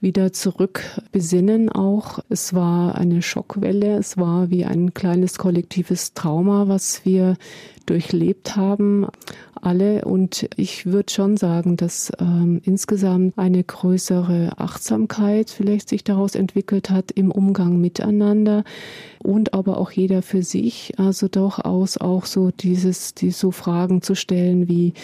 wieder 0.00 0.32
zurück 0.32 0.82
besinnen 1.12 1.70
auch. 1.70 2.20
Es 2.28 2.54
war 2.54 2.96
eine 2.96 3.22
Schockwelle, 3.22 3.96
es 3.96 4.16
war 4.16 4.50
wie 4.50 4.64
ein 4.64 4.94
kleines 4.94 5.38
kollektives 5.38 6.14
Trauma, 6.14 6.68
was 6.68 7.04
wir 7.04 7.36
durchlebt 7.86 8.56
haben, 8.56 9.06
alle. 9.62 10.04
Und 10.04 10.48
ich 10.56 10.86
würde 10.86 11.12
schon 11.12 11.36
sagen, 11.36 11.76
dass 11.76 12.12
ähm, 12.18 12.60
insgesamt 12.64 13.38
eine 13.38 13.62
größere 13.62 14.52
Achtsamkeit 14.58 15.50
vielleicht 15.50 15.88
sich 15.88 16.04
daraus 16.04 16.34
entwickelt 16.34 16.90
hat 16.90 17.10
im 17.10 17.30
Umgang 17.30 17.80
miteinander 17.80 18.64
und 19.22 19.54
aber 19.54 19.78
auch 19.78 19.90
jeder 19.90 20.22
für 20.22 20.42
sich. 20.42 20.94
Also 20.98 21.28
durchaus 21.28 21.96
auch 21.98 22.26
so 22.26 22.50
dieses, 22.50 23.14
die 23.14 23.30
so 23.30 23.50
Fragen 23.50 24.02
zu 24.02 24.14
stellen 24.14 24.68
wie, 24.68 24.94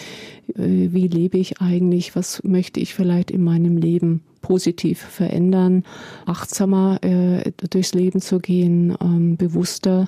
äh, 0.55 0.89
wie 0.91 1.07
lebe 1.07 1.37
ich 1.37 1.61
eigentlich? 1.61 2.15
Was 2.15 2.43
möchte 2.43 2.79
ich 2.79 2.93
vielleicht 2.93 3.31
in 3.31 3.43
meinem 3.43 3.77
Leben 3.77 4.21
positiv 4.43 4.99
verändern, 4.99 5.83
achtsamer 6.25 6.99
äh, 7.01 7.51
durchs 7.69 7.95
Leben 7.95 8.21
zu 8.21 8.39
gehen, 8.39 8.95
ähm, 9.01 9.37
bewusster 9.37 10.07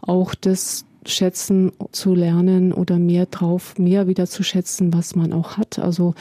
auch 0.00 0.34
das 0.34 0.86
schätzen 1.06 1.72
zu 1.92 2.14
lernen 2.14 2.72
oder 2.72 2.98
mehr 2.98 3.26
drauf, 3.26 3.78
mehr 3.78 4.06
wieder 4.06 4.26
zu 4.26 4.42
schätzen, 4.42 4.92
was 4.92 5.14
man 5.14 5.32
auch 5.32 5.56
hat. 5.56 5.78
Also 5.78 6.14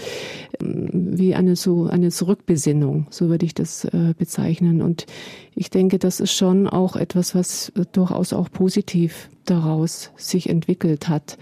ähm, 0.62 0.90
wie 0.92 1.36
eine 1.36 1.56
so 1.56 1.86
eine 1.86 2.10
Zurückbesinnung, 2.10 3.08
so 3.10 3.30
würde 3.30 3.46
ich 3.46 3.54
das 3.54 3.86
äh, 3.86 4.14
bezeichnen. 4.18 4.82
Und 4.82 5.06
ich 5.56 5.70
denke, 5.70 6.00
das 6.00 6.20
ist 6.20 6.34
schon 6.34 6.68
auch 6.68 6.96
etwas, 6.96 7.36
was 7.36 7.72
durchaus 7.92 8.34
auch 8.34 8.52
positiv 8.52 9.30
daraus 9.46 10.12
sich 10.16 10.50
entwickelt 10.50 11.10
hat 11.10 11.38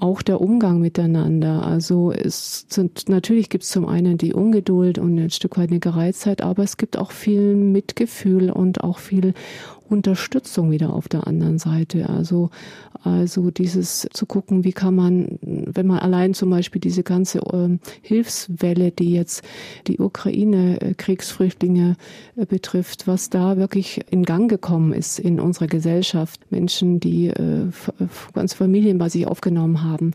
auch 0.00 0.22
der 0.22 0.40
Umgang 0.40 0.80
miteinander. 0.80 1.64
Also 1.64 2.12
es 2.12 2.66
sind, 2.68 3.08
natürlich 3.08 3.48
gibt 3.48 3.64
es 3.64 3.70
zum 3.70 3.86
einen 3.86 4.18
die 4.18 4.32
Ungeduld 4.32 4.98
und 4.98 5.18
ein 5.18 5.30
Stück 5.30 5.58
weit 5.58 5.70
eine 5.70 5.80
Gereiztheit, 5.80 6.42
aber 6.42 6.62
es 6.62 6.76
gibt 6.76 6.96
auch 6.96 7.10
viel 7.10 7.56
Mitgefühl 7.56 8.50
und 8.50 8.84
auch 8.84 8.98
viel 8.98 9.34
Unterstützung 9.88 10.70
wieder 10.70 10.92
auf 10.92 11.08
der 11.08 11.26
anderen 11.26 11.58
Seite. 11.58 12.08
Also, 12.08 12.50
also 13.02 13.50
dieses 13.50 14.08
zu 14.12 14.26
gucken, 14.26 14.64
wie 14.64 14.72
kann 14.72 14.94
man, 14.94 15.38
wenn 15.42 15.86
man 15.86 15.98
allein 15.98 16.34
zum 16.34 16.50
Beispiel 16.50 16.80
diese 16.80 17.02
ganze 17.02 17.38
äh, 17.38 17.78
Hilfswelle, 18.02 18.90
die 18.90 19.12
jetzt 19.12 19.42
die 19.86 19.98
Ukraine-Kriegsflüchtlinge 19.98 21.96
äh, 22.36 22.46
betrifft, 22.46 23.06
was 23.06 23.30
da 23.30 23.56
wirklich 23.56 24.00
in 24.10 24.24
Gang 24.24 24.50
gekommen 24.50 24.92
ist 24.92 25.18
in 25.18 25.40
unserer 25.40 25.66
Gesellschaft. 25.66 26.40
Menschen, 26.50 27.00
die 27.00 27.28
äh, 27.28 27.66
ganze 28.34 28.56
Familien 28.56 28.98
bei 28.98 29.08
sich 29.08 29.26
aufgenommen 29.26 29.82
haben, 29.82 30.12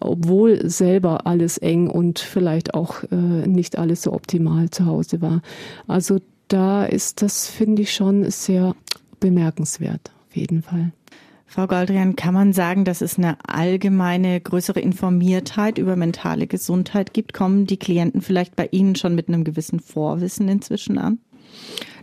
obwohl 0.00 0.68
selber 0.68 1.26
alles 1.26 1.58
eng 1.58 1.88
und 1.88 2.18
vielleicht 2.18 2.74
auch 2.74 3.02
äh, 3.10 3.16
nicht 3.16 3.78
alles 3.78 4.02
so 4.02 4.12
optimal 4.12 4.70
zu 4.70 4.86
Hause 4.86 5.20
war. 5.20 5.42
Also 5.86 6.18
da 6.48 6.84
ist 6.84 7.22
das, 7.22 7.48
finde 7.48 7.82
ich 7.82 7.92
schon 7.92 8.28
sehr 8.30 8.74
bemerkenswert, 9.20 10.10
auf 10.28 10.36
jeden 10.36 10.62
Fall. 10.62 10.92
Frau 11.46 11.66
Goldrian, 11.66 12.14
kann 12.14 12.32
man 12.32 12.52
sagen, 12.52 12.84
dass 12.84 13.00
es 13.00 13.18
eine 13.18 13.36
allgemeine 13.44 14.40
größere 14.40 14.78
Informiertheit 14.78 15.78
über 15.78 15.96
mentale 15.96 16.46
Gesundheit 16.46 17.12
gibt? 17.12 17.32
Kommen 17.32 17.66
die 17.66 17.76
Klienten 17.76 18.22
vielleicht 18.22 18.54
bei 18.54 18.68
Ihnen 18.70 18.94
schon 18.94 19.16
mit 19.16 19.26
einem 19.26 19.42
gewissen 19.42 19.80
Vorwissen 19.80 20.48
inzwischen 20.48 20.96
an? 20.96 21.18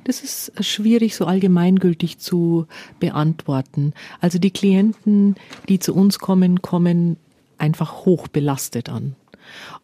Das 0.03 0.21
ist 0.21 0.51
schwierig 0.59 1.15
so 1.15 1.25
allgemeingültig 1.25 2.17
zu 2.17 2.67
beantworten. 2.99 3.93
Also 4.19 4.37
die 4.37 4.51
Klienten, 4.51 5.35
die 5.69 5.79
zu 5.79 5.95
uns 5.95 6.19
kommen, 6.19 6.61
kommen 6.61 7.15
einfach 7.57 8.05
hoch 8.05 8.27
belastet 8.27 8.89
an. 8.89 9.15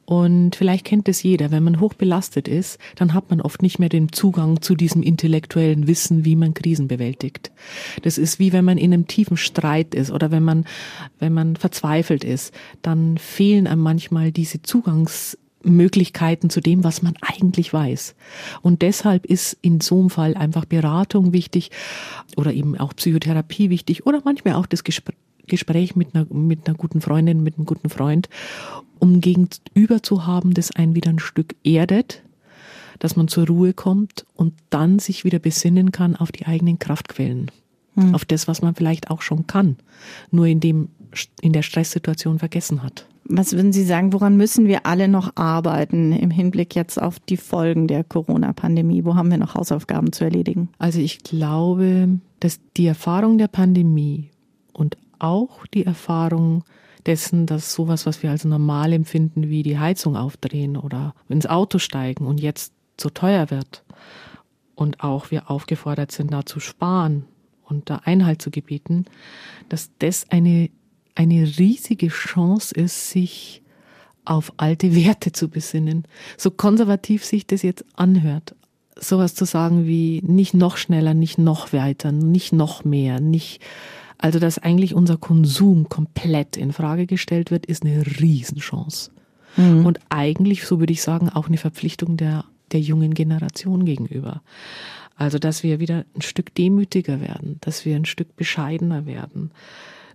Und 0.05 0.55
vielleicht 0.55 0.85
kennt 0.85 1.07
es 1.07 1.23
jeder, 1.23 1.51
wenn 1.51 1.63
man 1.63 1.79
hoch 1.79 1.93
belastet 1.93 2.47
ist, 2.47 2.77
dann 2.95 3.13
hat 3.13 3.29
man 3.29 3.39
oft 3.39 3.61
nicht 3.61 3.79
mehr 3.79 3.89
den 3.89 4.11
Zugang 4.11 4.61
zu 4.61 4.75
diesem 4.75 5.01
intellektuellen 5.01 5.87
Wissen, 5.87 6.25
wie 6.25 6.35
man 6.35 6.53
Krisen 6.53 6.87
bewältigt. 6.87 7.51
Das 8.01 8.17
ist 8.17 8.39
wie 8.39 8.51
wenn 8.51 8.65
man 8.65 8.77
in 8.77 8.93
einem 8.93 9.07
tiefen 9.07 9.37
Streit 9.37 9.95
ist 9.95 10.11
oder 10.11 10.31
wenn 10.31 10.43
man, 10.43 10.65
wenn 11.19 11.33
man 11.33 11.55
verzweifelt 11.55 12.23
ist, 12.23 12.53
dann 12.81 13.17
fehlen 13.17 13.65
einem 13.67 13.81
manchmal 13.81 14.31
diese 14.31 14.61
Zugangs 14.61 15.37
Möglichkeiten 15.65 16.49
zu 16.49 16.59
dem, 16.59 16.83
was 16.83 17.01
man 17.01 17.13
eigentlich 17.21 17.71
weiß. 17.71 18.15
Und 18.61 18.81
deshalb 18.81 19.25
ist 19.25 19.57
in 19.61 19.79
so 19.79 19.99
einem 19.99 20.09
Fall 20.09 20.35
einfach 20.35 20.65
Beratung 20.65 21.31
wichtig 21.31 21.71
oder 22.35 22.53
eben 22.53 22.77
auch 22.77 22.93
Psychotherapie 22.93 23.69
wichtig 23.69 24.05
oder 24.05 24.21
manchmal 24.25 24.55
auch 24.55 24.65
das 24.65 24.83
Gespräch 24.83 25.15
Gespräch 25.47 25.95
mit 25.95 26.15
einer, 26.15 26.25
mit 26.33 26.67
einer 26.67 26.77
guten 26.77 27.01
Freundin, 27.01 27.43
mit 27.43 27.57
einem 27.57 27.65
guten 27.65 27.89
Freund, 27.89 28.29
um 28.99 29.21
gegenüber 29.21 30.01
zu 30.01 30.25
haben, 30.25 30.53
das 30.53 30.71
einen 30.71 30.95
wieder 30.95 31.09
ein 31.09 31.19
Stück 31.19 31.55
erdet, 31.63 32.23
dass 32.99 33.15
man 33.15 33.27
zur 33.27 33.47
Ruhe 33.47 33.73
kommt 33.73 34.25
und 34.35 34.53
dann 34.69 34.99
sich 34.99 35.25
wieder 35.25 35.39
besinnen 35.39 35.91
kann 35.91 36.15
auf 36.15 36.31
die 36.31 36.45
eigenen 36.45 36.79
Kraftquellen, 36.79 37.51
hm. 37.95 38.15
auf 38.15 38.23
das, 38.25 38.47
was 38.47 38.61
man 38.61 38.75
vielleicht 38.75 39.09
auch 39.09 39.21
schon 39.21 39.47
kann, 39.47 39.77
nur 40.31 40.47
in 40.47 40.59
dem, 40.59 40.89
in 41.41 41.53
der 41.53 41.63
Stresssituation 41.63 42.39
vergessen 42.39 42.83
hat. 42.83 43.07
Was 43.25 43.53
würden 43.53 43.71
Sie 43.71 43.83
sagen, 43.83 44.11
woran 44.11 44.35
müssen 44.35 44.67
wir 44.67 44.85
alle 44.85 45.07
noch 45.07 45.35
arbeiten 45.35 46.11
im 46.11 46.29
Hinblick 46.29 46.75
jetzt 46.75 47.01
auf 47.01 47.19
die 47.19 47.37
Folgen 47.37 47.87
der 47.87 48.03
Corona-Pandemie? 48.03 49.05
Wo 49.05 49.15
haben 49.15 49.31
wir 49.31 49.37
noch 49.37 49.55
Hausaufgaben 49.55 50.11
zu 50.11 50.25
erledigen? 50.25 50.69
Also 50.77 50.99
ich 50.99 51.23
glaube, 51.23 52.19
dass 52.41 52.59
die 52.75 52.85
Erfahrung 52.85 53.37
der 53.37 53.47
Pandemie 53.47 54.29
auch 55.23 55.65
die 55.67 55.85
Erfahrung 55.85 56.63
dessen, 57.05 57.45
dass 57.45 57.73
sowas, 57.73 58.05
was 58.05 58.23
wir 58.23 58.31
als 58.31 58.45
normal 58.45 58.93
empfinden, 58.93 59.49
wie 59.49 59.63
die 59.63 59.79
Heizung 59.79 60.15
aufdrehen 60.15 60.77
oder 60.77 61.13
ins 61.29 61.47
Auto 61.47 61.79
steigen 61.79 62.25
und 62.27 62.39
jetzt 62.39 62.73
so 62.99 63.09
teuer 63.09 63.49
wird 63.49 63.83
und 64.75 65.03
auch 65.03 65.31
wir 65.31 65.49
aufgefordert 65.49 66.11
sind, 66.11 66.31
da 66.31 66.45
zu 66.45 66.59
sparen 66.59 67.25
und 67.63 67.89
da 67.89 68.01
Einhalt 68.03 68.41
zu 68.41 68.51
gebieten, 68.51 69.05
dass 69.69 69.91
das 69.99 70.29
eine, 70.29 70.69
eine 71.15 71.43
riesige 71.57 72.09
Chance 72.09 72.75
ist, 72.75 73.09
sich 73.09 73.61
auf 74.25 74.53
alte 74.57 74.95
Werte 74.95 75.31
zu 75.31 75.49
besinnen. 75.49 76.05
So 76.37 76.51
konservativ 76.51 77.25
sich 77.25 77.45
das 77.45 77.61
jetzt 77.61 77.85
anhört. 77.95 78.55
Sowas 78.95 79.35
zu 79.35 79.45
sagen 79.45 79.85
wie 79.85 80.21
nicht 80.23 80.53
noch 80.53 80.77
schneller, 80.77 81.13
nicht 81.13 81.37
noch 81.37 81.73
weiter, 81.73 82.11
nicht 82.11 82.53
noch 82.53 82.85
mehr, 82.85 83.19
nicht 83.19 83.61
also, 84.17 84.39
dass 84.39 84.59
eigentlich 84.59 84.95
unser 84.95 85.17
Konsum 85.17 85.89
komplett 85.89 86.57
in 86.57 86.71
Frage 86.71 87.05
gestellt 87.05 87.51
wird, 87.51 87.65
ist 87.65 87.83
eine 87.83 88.05
Riesenchance. 88.05 89.11
Mhm. 89.57 89.85
Und 89.85 89.99
eigentlich, 90.09 90.65
so 90.65 90.79
würde 90.79 90.93
ich 90.93 91.01
sagen, 91.01 91.29
auch 91.29 91.47
eine 91.47 91.57
Verpflichtung 91.57 92.17
der, 92.17 92.45
der 92.71 92.79
jungen 92.79 93.13
Generation 93.13 93.85
gegenüber. 93.85 94.41
Also, 95.15 95.39
dass 95.39 95.63
wir 95.63 95.79
wieder 95.79 96.05
ein 96.15 96.21
Stück 96.21 96.55
demütiger 96.55 97.21
werden, 97.21 97.57
dass 97.61 97.85
wir 97.85 97.95
ein 97.95 98.05
Stück 98.05 98.35
bescheidener 98.35 99.05
werden, 99.05 99.51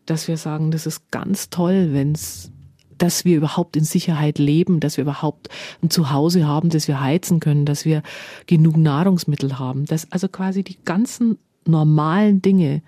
dass 0.06 0.26
wir 0.26 0.36
sagen, 0.36 0.70
das 0.70 0.86
ist 0.86 1.10
ganz 1.10 1.50
toll, 1.50 1.88
wenn's 1.92 2.50
dass 2.98 3.24
wir 3.24 3.36
überhaupt 3.36 3.76
in 3.76 3.84
Sicherheit 3.84 4.38
leben, 4.38 4.80
dass 4.80 4.96
wir 4.96 5.02
überhaupt 5.02 5.48
ein 5.82 5.90
Zuhause 5.90 6.46
haben, 6.46 6.68
das 6.68 6.88
wir 6.88 7.00
heizen 7.00 7.40
können, 7.40 7.64
dass 7.64 7.84
wir 7.84 8.02
genug 8.46 8.76
Nahrungsmittel 8.76 9.58
haben, 9.58 9.86
dass 9.86 10.10
also 10.12 10.28
quasi 10.28 10.64
die 10.64 10.78
ganzen 10.84 11.38
normalen 11.64 12.42
Dinge, 12.42 12.82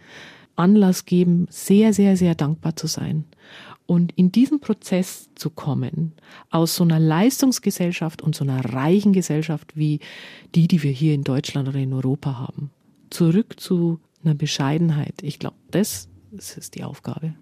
Anlass 0.60 1.06
geben, 1.06 1.46
sehr, 1.50 1.92
sehr, 1.92 2.16
sehr 2.16 2.34
dankbar 2.34 2.76
zu 2.76 2.86
sein. 2.86 3.24
Und 3.86 4.12
in 4.12 4.30
diesen 4.30 4.60
Prozess 4.60 5.30
zu 5.34 5.50
kommen, 5.50 6.12
aus 6.50 6.76
so 6.76 6.84
einer 6.84 7.00
Leistungsgesellschaft 7.00 8.22
und 8.22 8.36
so 8.36 8.44
einer 8.44 8.64
reichen 8.64 9.12
Gesellschaft 9.12 9.76
wie 9.76 9.98
die, 10.54 10.68
die 10.68 10.82
wir 10.84 10.92
hier 10.92 11.14
in 11.14 11.24
Deutschland 11.24 11.68
oder 11.68 11.78
in 11.78 11.92
Europa 11.92 12.38
haben, 12.38 12.70
zurück 13.08 13.58
zu 13.58 13.98
einer 14.22 14.34
Bescheidenheit. 14.34 15.14
Ich 15.22 15.38
glaube, 15.38 15.56
das, 15.70 16.08
das 16.30 16.56
ist 16.56 16.76
die 16.76 16.84
Aufgabe. 16.84 17.34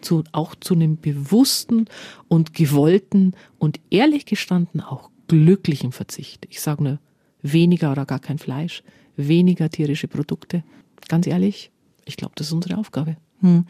Zu, 0.00 0.24
auch 0.32 0.56
zu 0.56 0.74
einem 0.74 0.96
bewussten 0.96 1.84
und 2.26 2.54
gewollten 2.54 3.34
und 3.58 3.78
ehrlich 3.90 4.26
gestanden 4.26 4.80
auch 4.80 5.10
glücklichen 5.28 5.92
Verzicht. 5.92 6.46
Ich 6.50 6.60
sage 6.60 6.82
nur 6.82 6.98
weniger 7.42 7.92
oder 7.92 8.06
gar 8.06 8.18
kein 8.18 8.38
Fleisch, 8.38 8.82
weniger 9.16 9.70
tierische 9.70 10.08
Produkte. 10.08 10.64
Ganz 11.08 11.26
ehrlich, 11.26 11.71
ich 12.04 12.16
glaube, 12.16 12.32
das 12.36 12.48
ist 12.48 12.52
unsere 12.52 12.78
Aufgabe. 12.78 13.16
Hm. 13.40 13.64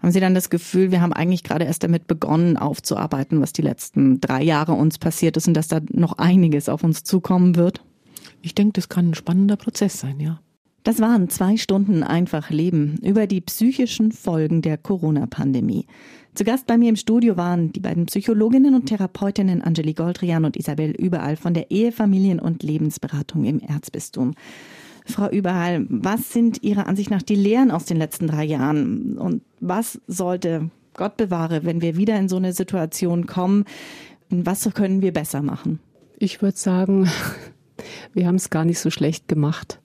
Haben 0.00 0.12
Sie 0.12 0.20
dann 0.20 0.34
das 0.34 0.50
Gefühl, 0.50 0.92
wir 0.92 1.00
haben 1.00 1.12
eigentlich 1.12 1.42
gerade 1.42 1.64
erst 1.64 1.82
damit 1.82 2.06
begonnen 2.06 2.56
aufzuarbeiten, 2.56 3.40
was 3.40 3.52
die 3.52 3.62
letzten 3.62 4.20
drei 4.20 4.42
Jahre 4.42 4.72
uns 4.72 4.98
passiert 4.98 5.36
ist 5.36 5.48
und 5.48 5.54
dass 5.54 5.68
da 5.68 5.80
noch 5.90 6.18
einiges 6.18 6.68
auf 6.68 6.84
uns 6.84 7.02
zukommen 7.02 7.56
wird? 7.56 7.82
Ich 8.42 8.54
denke, 8.54 8.74
das 8.74 8.88
kann 8.88 9.10
ein 9.10 9.14
spannender 9.14 9.56
Prozess 9.56 9.98
sein, 9.98 10.20
ja. 10.20 10.40
Das 10.84 11.00
waren 11.00 11.28
zwei 11.28 11.56
Stunden 11.56 12.02
einfach 12.02 12.50
Leben 12.50 12.98
über 13.02 13.26
die 13.26 13.40
psychischen 13.40 14.12
Folgen 14.12 14.62
der 14.62 14.78
Corona-Pandemie. 14.78 15.86
Zu 16.34 16.44
Gast 16.44 16.68
bei 16.68 16.78
mir 16.78 16.88
im 16.88 16.96
Studio 16.96 17.36
waren 17.36 17.72
die 17.72 17.80
beiden 17.80 18.06
Psychologinnen 18.06 18.74
und 18.74 18.86
Therapeutinnen 18.86 19.60
Angelique 19.60 19.96
Goldrian 19.96 20.44
und 20.44 20.56
Isabel 20.56 20.92
Überall 20.92 21.36
von 21.36 21.52
der 21.52 21.72
Ehe, 21.72 21.90
Familien- 21.90 22.38
und 22.38 22.62
Lebensberatung 22.62 23.44
im 23.44 23.58
Erzbistum. 23.58 24.34
Frau 25.08 25.28
Überall, 25.30 25.86
was 25.88 26.32
sind 26.32 26.62
Ihrer 26.62 26.86
Ansicht 26.86 27.10
nach 27.10 27.22
die 27.22 27.34
Lehren 27.34 27.70
aus 27.70 27.84
den 27.84 27.96
letzten 27.96 28.26
drei 28.26 28.44
Jahren? 28.44 29.18
Und 29.18 29.42
was 29.60 30.00
sollte, 30.06 30.70
Gott 30.94 31.16
bewahre, 31.16 31.64
wenn 31.64 31.80
wir 31.80 31.96
wieder 31.96 32.18
in 32.18 32.28
so 32.28 32.36
eine 32.36 32.52
Situation 32.52 33.26
kommen, 33.26 33.64
was 34.30 34.68
können 34.74 35.00
wir 35.00 35.12
besser 35.12 35.42
machen? 35.42 35.80
Ich 36.18 36.42
würde 36.42 36.58
sagen, 36.58 37.08
wir 38.12 38.26
haben 38.26 38.36
es 38.36 38.50
gar 38.50 38.64
nicht 38.64 38.80
so 38.80 38.90
schlecht 38.90 39.28
gemacht. 39.28 39.80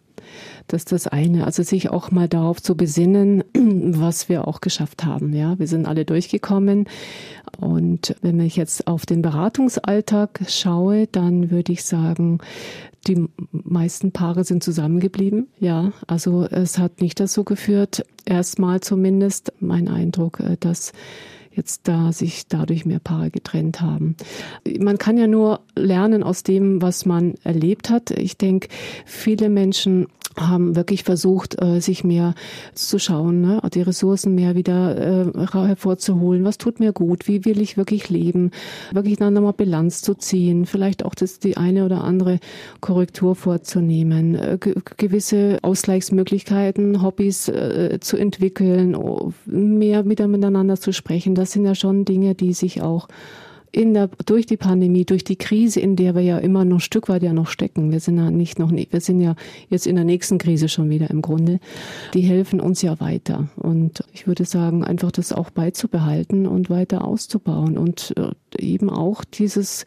Das 0.67 0.81
ist 0.81 0.91
das 0.91 1.07
eine. 1.07 1.45
Also 1.45 1.63
sich 1.63 1.89
auch 1.89 2.11
mal 2.11 2.27
darauf 2.27 2.61
zu 2.61 2.75
besinnen, 2.75 3.43
was 3.53 4.29
wir 4.29 4.47
auch 4.47 4.61
geschafft 4.61 5.05
haben. 5.05 5.33
Ja, 5.33 5.59
wir 5.59 5.67
sind 5.67 5.85
alle 5.85 6.05
durchgekommen. 6.05 6.87
Und 7.59 8.15
wenn 8.21 8.39
ich 8.39 8.55
jetzt 8.55 8.87
auf 8.87 9.05
den 9.05 9.21
Beratungsalltag 9.21 10.41
schaue, 10.47 11.07
dann 11.07 11.51
würde 11.51 11.71
ich 11.71 11.83
sagen, 11.83 12.39
die 13.07 13.27
meisten 13.51 14.11
Paare 14.11 14.43
sind 14.43 14.63
zusammengeblieben. 14.63 15.47
Ja, 15.59 15.91
also 16.07 16.43
es 16.43 16.77
hat 16.77 17.01
nicht 17.01 17.19
dazu 17.19 17.43
geführt, 17.43 18.05
erstmal 18.25 18.81
zumindest 18.81 19.53
mein 19.59 19.87
Eindruck, 19.87 20.39
äh, 20.39 20.57
dass 20.59 20.93
jetzt 21.55 21.87
da 21.87 22.11
sich 22.11 22.47
dadurch 22.47 22.85
mehr 22.85 22.99
Paare 22.99 23.29
getrennt 23.29 23.81
haben. 23.81 24.15
Man 24.79 24.97
kann 24.97 25.17
ja 25.17 25.27
nur 25.27 25.61
lernen 25.75 26.23
aus 26.23 26.43
dem, 26.43 26.81
was 26.81 27.05
man 27.05 27.35
erlebt 27.43 27.89
hat. 27.89 28.11
Ich 28.11 28.37
denke, 28.37 28.69
viele 29.05 29.49
Menschen 29.49 30.07
haben 30.37 30.75
wirklich 30.75 31.03
versucht, 31.03 31.61
äh, 31.61 31.79
sich 31.79 32.03
mehr 32.03 32.33
zu 32.73 32.99
schauen, 32.99 33.41
ne? 33.41 33.61
die 33.73 33.81
Ressourcen 33.81 34.35
mehr 34.35 34.55
wieder 34.55 35.25
äh, 35.25 35.47
hervorzuholen. 35.51 36.43
Was 36.43 36.57
tut 36.57 36.79
mir 36.79 36.93
gut? 36.93 37.27
Wie 37.27 37.45
will 37.45 37.61
ich 37.61 37.77
wirklich 37.77 38.09
leben? 38.09 38.51
Wirklich 38.91 39.17
dann 39.17 39.33
nochmal 39.33 39.53
Bilanz 39.53 40.01
zu 40.01 40.15
ziehen, 40.15 40.65
vielleicht 40.65 41.05
auch 41.05 41.15
das, 41.15 41.39
die 41.39 41.57
eine 41.57 41.85
oder 41.85 42.03
andere 42.03 42.39
Korrektur 42.81 43.35
vorzunehmen, 43.35 44.35
äh, 44.35 44.57
gewisse 44.97 45.59
Ausgleichsmöglichkeiten, 45.61 47.01
Hobbys 47.01 47.51
zu 47.99 48.17
entwickeln, 48.17 48.95
mehr 49.45 50.03
miteinander 50.03 50.79
zu 50.79 50.93
sprechen. 50.93 51.35
Das 51.35 51.51
sind 51.51 51.65
ja 51.65 51.75
schon 51.75 52.05
Dinge, 52.05 52.35
die 52.35 52.53
sich 52.53 52.81
auch 52.81 53.07
in 53.73 53.95
der, 53.95 54.09
durch 54.25 54.45
die 54.45 54.55
Pandemie, 54.55 55.03
durch 55.03 55.23
die 55.23 55.35
Krise, 55.35 55.79
in 55.79 55.95
der 55.95 56.13
wir 56.13 56.21
ja 56.21 56.37
immer 56.37 56.63
noch 56.63 56.77
ein 56.77 56.79
Stück 56.79 57.09
weit 57.09 57.23
ja 57.23 57.33
noch 57.33 57.47
stecken. 57.47 57.91
Wir 57.91 57.99
sind 57.99 58.17
ja 58.17 58.29
nicht 58.29 58.59
noch, 58.59 58.71
wir 58.71 59.01
sind 59.01 59.19
ja 59.19 59.35
jetzt 59.67 59.87
in 59.87 59.95
der 59.95 60.05
nächsten 60.05 60.37
Krise 60.37 60.69
schon 60.69 60.91
wieder 60.91 61.09
im 61.09 61.23
Grunde. 61.23 61.59
Die 62.13 62.21
helfen 62.21 62.61
uns 62.61 62.83
ja 62.83 62.99
weiter. 62.99 63.49
Und 63.55 64.03
ich 64.13 64.27
würde 64.27 64.45
sagen, 64.45 64.83
einfach 64.83 65.11
das 65.11 65.33
auch 65.33 65.49
beizubehalten 65.49 66.45
und 66.45 66.69
weiter 66.69 67.03
auszubauen 67.03 67.79
und 67.79 68.13
äh, 68.15 68.29
eben 68.63 68.91
auch 68.91 69.23
dieses, 69.25 69.85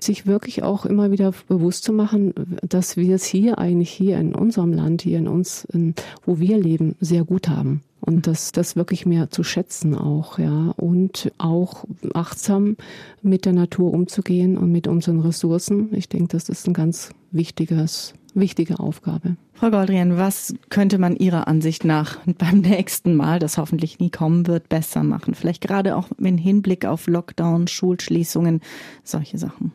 sich 0.00 0.26
wirklich 0.26 0.62
auch 0.62 0.86
immer 0.86 1.12
wieder 1.12 1.32
bewusst 1.46 1.84
zu 1.84 1.92
machen, 1.92 2.32
dass 2.66 2.96
wir 2.96 3.14
es 3.14 3.26
hier 3.26 3.58
eigentlich 3.58 3.90
hier 3.90 4.16
in 4.18 4.34
unserem 4.34 4.72
Land, 4.72 5.02
hier 5.02 5.18
in 5.18 5.28
uns, 5.28 5.66
in, 5.66 5.94
wo 6.24 6.38
wir 6.40 6.56
leben, 6.56 6.96
sehr 7.00 7.24
gut 7.24 7.48
haben 7.48 7.82
und 8.06 8.26
das, 8.26 8.52
das 8.52 8.76
wirklich 8.76 9.04
mehr 9.04 9.30
zu 9.30 9.42
schätzen 9.42 9.94
auch, 9.96 10.38
ja, 10.38 10.72
und 10.76 11.32
auch 11.38 11.84
achtsam 12.14 12.76
mit 13.20 13.44
der 13.44 13.52
Natur 13.52 13.92
umzugehen 13.92 14.56
und 14.56 14.70
mit 14.70 14.86
unseren 14.86 15.20
Ressourcen. 15.20 15.88
Ich 15.92 16.08
denke, 16.08 16.28
das 16.28 16.48
ist 16.48 16.66
ein 16.68 16.72
ganz 16.72 17.10
wichtiges, 17.32 18.14
wichtige 18.32 18.78
Aufgabe. 18.78 19.36
Frau 19.54 19.70
Goldrian, 19.70 20.16
was 20.16 20.54
könnte 20.68 20.98
man 20.98 21.16
Ihrer 21.16 21.48
Ansicht 21.48 21.84
nach 21.84 22.18
beim 22.38 22.60
nächsten 22.60 23.16
Mal, 23.16 23.40
das 23.40 23.58
hoffentlich 23.58 23.98
nie 23.98 24.10
kommen 24.10 24.46
wird, 24.46 24.68
besser 24.68 25.02
machen? 25.02 25.34
Vielleicht 25.34 25.62
gerade 25.62 25.96
auch 25.96 26.08
im 26.18 26.38
Hinblick 26.38 26.84
auf 26.84 27.08
Lockdown, 27.08 27.66
Schulschließungen, 27.66 28.60
solche 29.02 29.38
Sachen. 29.38 29.72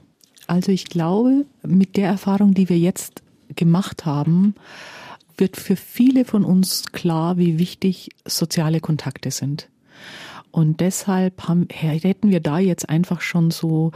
Also 0.47 0.71
ich 0.71 0.85
glaube, 0.85 1.45
mit 1.63 1.97
der 1.97 2.07
Erfahrung, 2.07 2.53
die 2.53 2.69
wir 2.69 2.77
jetzt 2.77 3.21
gemacht 3.55 4.05
haben, 4.05 4.55
wird 5.41 5.57
für 5.57 5.75
viele 5.75 6.23
von 6.23 6.45
uns 6.45 6.85
klar, 6.93 7.37
wie 7.37 7.59
wichtig 7.59 8.11
soziale 8.25 8.79
Kontakte 8.79 9.31
sind. 9.31 9.67
Und 10.51 10.79
deshalb 10.79 11.47
haben, 11.47 11.67
hätten 11.69 12.29
wir 12.29 12.39
da 12.39 12.59
jetzt 12.59 12.89
einfach 12.89 13.19
schon 13.19 13.51
so 13.51 13.91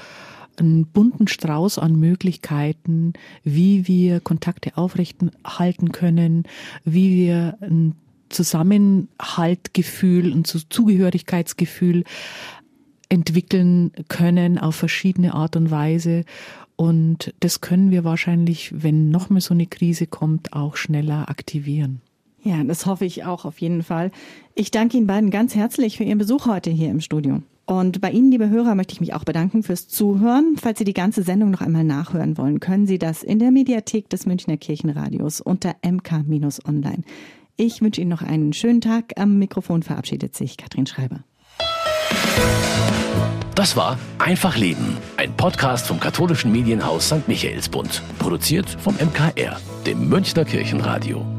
einen 0.57 0.87
bunten 0.87 1.27
Strauß 1.27 1.79
an 1.79 1.97
Möglichkeiten, 1.97 3.13
wie 3.43 3.87
wir 3.87 4.19
Kontakte 4.19 4.77
aufrechterhalten 4.77 5.91
können, 5.91 6.43
wie 6.83 7.15
wir 7.15 7.57
ein 7.61 7.95
Zusammenhaltgefühl, 8.29 10.33
ein 10.33 10.45
Zugehörigkeitsgefühl 10.45 12.03
entwickeln 13.09 13.91
können 14.07 14.57
auf 14.57 14.75
verschiedene 14.75 15.33
Art 15.33 15.55
und 15.55 15.71
Weise. 15.71 16.25
Und 16.75 17.33
das 17.39 17.61
können 17.61 17.91
wir 17.91 18.03
wahrscheinlich, 18.03 18.71
wenn 18.83 19.09
noch 19.09 19.29
mal 19.29 19.41
so 19.41 19.53
eine 19.53 19.65
Krise 19.65 20.07
kommt, 20.07 20.53
auch 20.53 20.75
schneller 20.75 21.29
aktivieren. 21.29 22.01
Ja, 22.43 22.63
das 22.63 22.85
hoffe 22.85 23.05
ich 23.05 23.23
auch 23.23 23.45
auf 23.45 23.59
jeden 23.59 23.81
Fall. 23.81 24.11
Ich 24.53 24.71
danke 24.71 24.97
Ihnen 24.97 25.07
beiden 25.07 25.31
ganz 25.31 25.55
herzlich 25.55 25.97
für 25.97 26.03
Ihren 26.03 26.19
Besuch 26.19 26.45
heute 26.45 26.69
hier 26.69 26.91
im 26.91 27.01
Studio. 27.01 27.41
Und 27.65 28.01
bei 28.01 28.11
Ihnen, 28.11 28.29
liebe 28.29 28.49
Hörer, 28.49 28.75
möchte 28.75 28.93
ich 28.93 29.01
mich 29.01 29.15
auch 29.15 29.23
bedanken 29.23 29.63
fürs 29.63 29.87
Zuhören. 29.87 30.55
Falls 30.61 30.77
Sie 30.77 30.85
die 30.85 30.93
ganze 30.93 31.23
Sendung 31.23 31.49
noch 31.49 31.61
einmal 31.61 31.83
nachhören 31.83 32.37
wollen, 32.37 32.59
können 32.59 32.85
Sie 32.85 32.99
das 32.99 33.23
in 33.23 33.39
der 33.39 33.49
Mediathek 33.49 34.09
des 34.09 34.27
Münchner 34.27 34.57
Kirchenradios 34.57 35.41
unter 35.41 35.75
mk-online. 35.81 37.03
Ich 37.57 37.81
wünsche 37.81 38.01
Ihnen 38.01 38.11
noch 38.11 38.21
einen 38.21 38.53
schönen 38.53 38.81
Tag. 38.81 39.13
Am 39.15 39.39
Mikrofon 39.39 39.81
verabschiedet 39.81 40.35
sich 40.35 40.57
Katrin 40.57 40.85
Schreiber. 40.85 41.23
Das 43.55 43.77
war 43.77 43.97
Einfach 44.19 44.57
Leben, 44.57 44.97
ein 45.15 45.33
Podcast 45.33 45.87
vom 45.87 45.97
katholischen 45.97 46.51
Medienhaus 46.51 47.05
St. 47.07 47.25
Michaelsbund, 47.29 48.03
produziert 48.19 48.69
vom 48.69 48.95
MKR, 48.95 49.57
dem 49.85 50.09
Münchner 50.09 50.43
Kirchenradio. 50.43 51.34